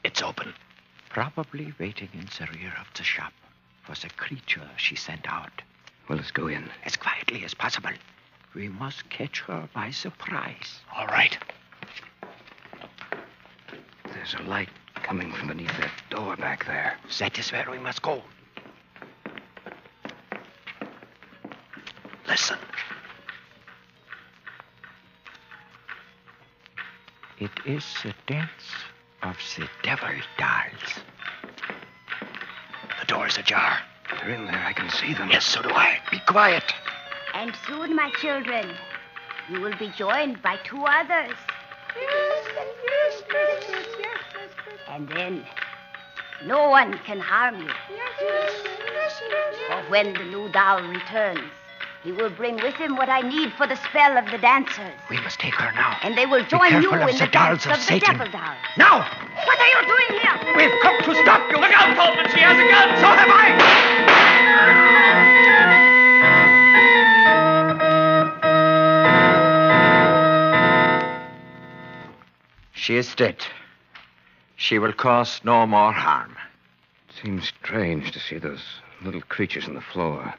It's 0.04 0.20
open. 0.22 0.52
Probably 1.08 1.72
waiting 1.80 2.10
in 2.12 2.26
the 2.38 2.46
rear 2.58 2.74
of 2.78 2.86
the 2.94 3.02
shop 3.02 3.32
for 3.84 3.94
the 3.94 4.10
creature 4.16 4.68
she 4.76 4.94
sent 4.94 5.26
out. 5.26 5.62
Well, 6.08 6.18
let's 6.18 6.30
go 6.30 6.48
in. 6.48 6.68
As 6.84 6.96
quietly 6.96 7.42
as 7.44 7.54
possible. 7.54 7.90
We 8.56 8.70
must 8.70 9.10
catch 9.10 9.40
her 9.40 9.68
by 9.74 9.90
surprise. 9.90 10.80
All 10.96 11.06
right. 11.08 11.36
There's 14.14 14.32
a 14.32 14.42
light 14.44 14.70
coming 14.94 15.30
from 15.30 15.48
beneath 15.48 15.76
that 15.78 15.92
door 16.08 16.36
back 16.36 16.64
there. 16.64 16.96
That 17.18 17.38
is 17.38 17.52
where 17.52 17.66
we 17.70 17.78
must 17.78 18.00
go. 18.00 18.22
Listen. 22.26 22.56
It 27.38 27.50
is 27.66 27.84
the 28.02 28.14
dance 28.26 28.48
of 29.22 29.36
the 29.58 29.68
devil 29.82 30.08
dolls. 30.38 30.94
The 33.00 33.06
door 33.06 33.26
is 33.26 33.36
ajar. 33.36 33.80
They're 34.10 34.30
in 34.30 34.46
there. 34.46 34.64
I 34.64 34.72
can 34.72 34.88
see 34.88 35.12
them. 35.12 35.28
Yes, 35.30 35.44
so 35.44 35.60
do 35.60 35.68
I. 35.68 35.98
Be 36.10 36.20
quiet. 36.20 36.72
And 37.36 37.54
soon, 37.68 37.94
my 37.94 38.10
children, 38.18 38.66
you 39.50 39.60
will 39.60 39.76
be 39.76 39.88
joined 39.88 40.40
by 40.40 40.56
two 40.64 40.82
others. 40.82 41.36
Yes, 41.94 42.46
yes, 42.56 43.22
yes, 43.30 43.64
yes, 43.68 43.86
yes. 44.00 44.50
And 44.88 45.06
then 45.10 45.44
no 46.46 46.70
one 46.70 46.98
can 47.04 47.20
harm 47.20 47.60
you. 47.60 47.68
Yes, 47.68 47.76
yes, 48.22 48.52
yes, 48.64 49.22
yes, 49.28 49.54
For 49.68 49.82
when 49.90 50.14
the 50.14 50.24
new 50.24 50.48
doll 50.50 50.80
returns, 50.80 51.44
he 52.02 52.12
will 52.12 52.30
bring 52.30 52.56
with 52.56 52.76
him 52.76 52.96
what 52.96 53.10
I 53.10 53.20
need 53.20 53.52
for 53.52 53.66
the 53.66 53.76
spell 53.76 54.16
of 54.16 54.24
the 54.30 54.38
dancers. 54.38 54.94
We 55.10 55.20
must 55.20 55.38
take 55.38 55.56
her 55.56 55.70
now. 55.72 55.98
And 56.02 56.16
they 56.16 56.24
will 56.24 56.44
join 56.46 56.80
you 56.80 56.90
in 56.94 57.00
the 57.00 57.12
the 57.12 57.26
dolls 57.26 57.64
dance 57.64 57.66
of 57.66 57.72
of, 57.72 57.86
the 57.86 58.00
devil 58.00 58.30
dolls. 58.32 58.56
Now! 58.78 59.04
What 59.44 59.60
are 59.60 59.70
you 59.76 59.82
doing 59.84 60.20
here? 60.24 60.36
We've 60.56 60.80
come 60.80 60.96
to 61.04 61.14
stop 61.20 61.50
you. 61.50 61.58
Look 61.58 61.72
out, 61.76 61.94
Coltman. 61.98 62.32
She 62.32 62.40
has 62.40 62.56
a 62.56 62.64
gun. 62.72 62.96
So 62.96 63.12
have 63.12 63.28
I. 63.28 65.35
She 72.86 72.98
is 72.98 73.16
dead. 73.16 73.38
She 74.54 74.78
will 74.78 74.92
cause 74.92 75.40
no 75.42 75.66
more 75.66 75.90
harm. 75.90 76.36
It 77.08 77.16
seems 77.20 77.48
strange 77.48 78.12
to 78.12 78.20
see 78.20 78.38
those 78.38 78.62
little 79.02 79.22
creatures 79.22 79.66
on 79.66 79.74
the 79.74 79.80
floor. 79.80 80.32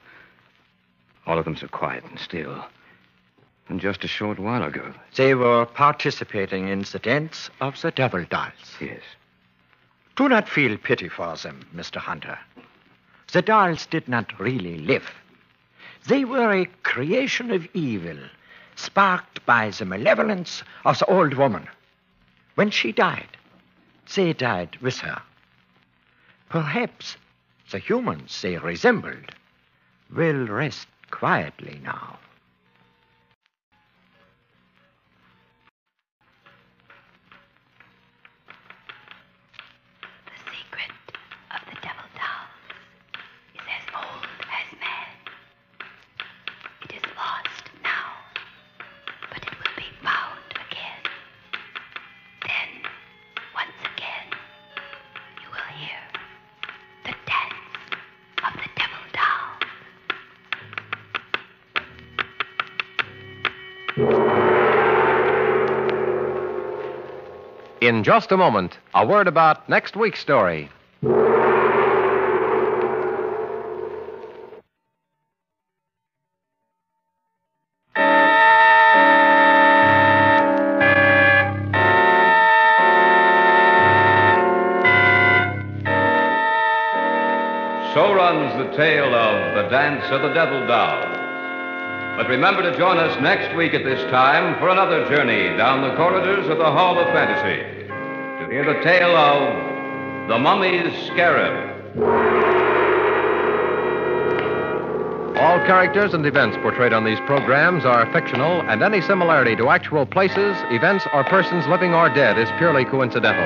All 1.25 1.38
of 1.38 1.43
them 1.43 1.57
so 1.57 1.67
quiet 1.67 2.05
and 2.05 2.17
still. 2.17 2.63
And 3.67 3.81
just 3.81 4.05
a 4.05 4.07
short 4.07 4.39
while 4.39 4.63
ago. 4.63 4.93
They 5.17 5.36
were 5.36 5.65
participating 5.65 6.69
in 6.69 6.86
the 6.89 6.99
dance 6.99 7.49
of 7.60 7.81
the 7.81 7.91
devil 7.91 8.23
dolls. 8.23 8.77
Yes. 8.79 9.01
Do 10.15 10.29
not 10.29 10.47
feel 10.47 10.77
pity 10.77 11.10
for 11.10 11.36
them, 11.36 11.67
Mr. 11.75 11.97
Hunter. 11.97 12.39
The 13.33 13.41
dolls 13.41 13.86
did 13.88 14.07
not 14.07 14.39
really 14.39 14.77
live. 14.77 15.12
They 16.07 16.23
were 16.23 16.53
a 16.53 16.69
creation 16.83 17.51
of 17.51 17.67
evil, 17.73 18.19
sparked 18.77 19.45
by 19.45 19.71
the 19.71 19.83
malevolence 19.83 20.63
of 20.86 20.97
the 20.99 21.07
old 21.07 21.33
woman. 21.33 21.67
When 22.57 22.71
she 22.71 22.91
died, 22.91 23.37
they 24.15 24.33
died 24.33 24.77
with 24.77 24.97
her. 25.01 25.21
Perhaps 26.49 27.17
the 27.69 27.77
humans 27.77 28.41
they 28.41 28.57
resembled 28.57 29.35
will 30.09 30.47
rest 30.47 30.87
quietly 31.11 31.79
now. 31.83 32.17
In 67.88 68.04
just 68.04 68.34
a 68.34 68.38
moment, 68.38 68.78
a 68.93 69.08
word 69.08 69.30
about 69.30 69.69
next 69.69 69.95
week's 69.95 70.19
story. 70.19 70.69
So 71.06 71.21
runs 88.13 88.52
the 88.58 88.76
tale 88.76 89.15
of 89.15 89.56
The 89.56 89.69
Dance 89.69 90.04
of 90.12 90.23
the 90.23 90.34
Devil 90.34 90.67
Doll. 90.67 91.04
But 92.17 92.28
remember 92.28 92.63
to 92.63 92.78
join 92.78 92.97
us 92.97 93.17
next 93.21 93.56
week 93.56 93.73
at 93.73 93.86
this 93.86 94.02
time 94.12 94.60
for 94.60 94.67
another 94.67 95.08
journey 95.08 95.56
down 95.56 95.89
the 95.89 95.95
corridors 95.95 96.50
of 96.50 96.58
the 96.58 96.65
Hall 96.65 97.00
of 97.00 97.08
Fantasy 97.13 97.76
to 98.38 98.45
hear 98.45 98.63
the 98.63 98.80
tale 98.84 99.15
of 99.15 100.30
The 100.30 100.38
Mummy's 100.38 100.93
Scarab. 101.08 101.73
All 105.38 105.58
characters 105.65 106.13
and 106.13 106.23
events 106.23 106.56
portrayed 106.58 106.93
on 106.93 107.04
these 107.04 107.19
programs 107.21 107.84
are 107.84 108.06
fictional, 108.13 108.62
and 108.69 108.84
any 108.84 109.02
similarity 109.02 109.56
to 109.56 109.69
actual 109.69 110.06
places, 110.06 110.56
events, 110.69 111.08
or 111.13 111.23
persons 111.23 111.65
living 111.65 111.95
or 111.95 112.10
dead 112.10 112.38
is 112.38 112.47
purely 112.60 112.86
coincidental. 112.86 113.43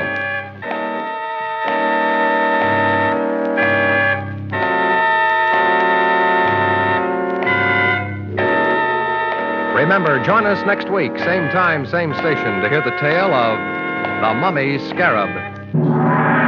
Remember, 9.74 10.22
join 10.26 10.46
us 10.46 10.66
next 10.66 10.92
week, 10.92 11.18
same 11.20 11.50
time, 11.52 11.86
same 11.86 12.14
station, 12.16 12.60
to 12.60 12.68
hear 12.68 12.82
the 12.84 12.96
tale 13.00 13.34
of 13.34 13.81
The 14.22 14.36
Mummy's 14.36 14.88
Scarab. 14.90 16.41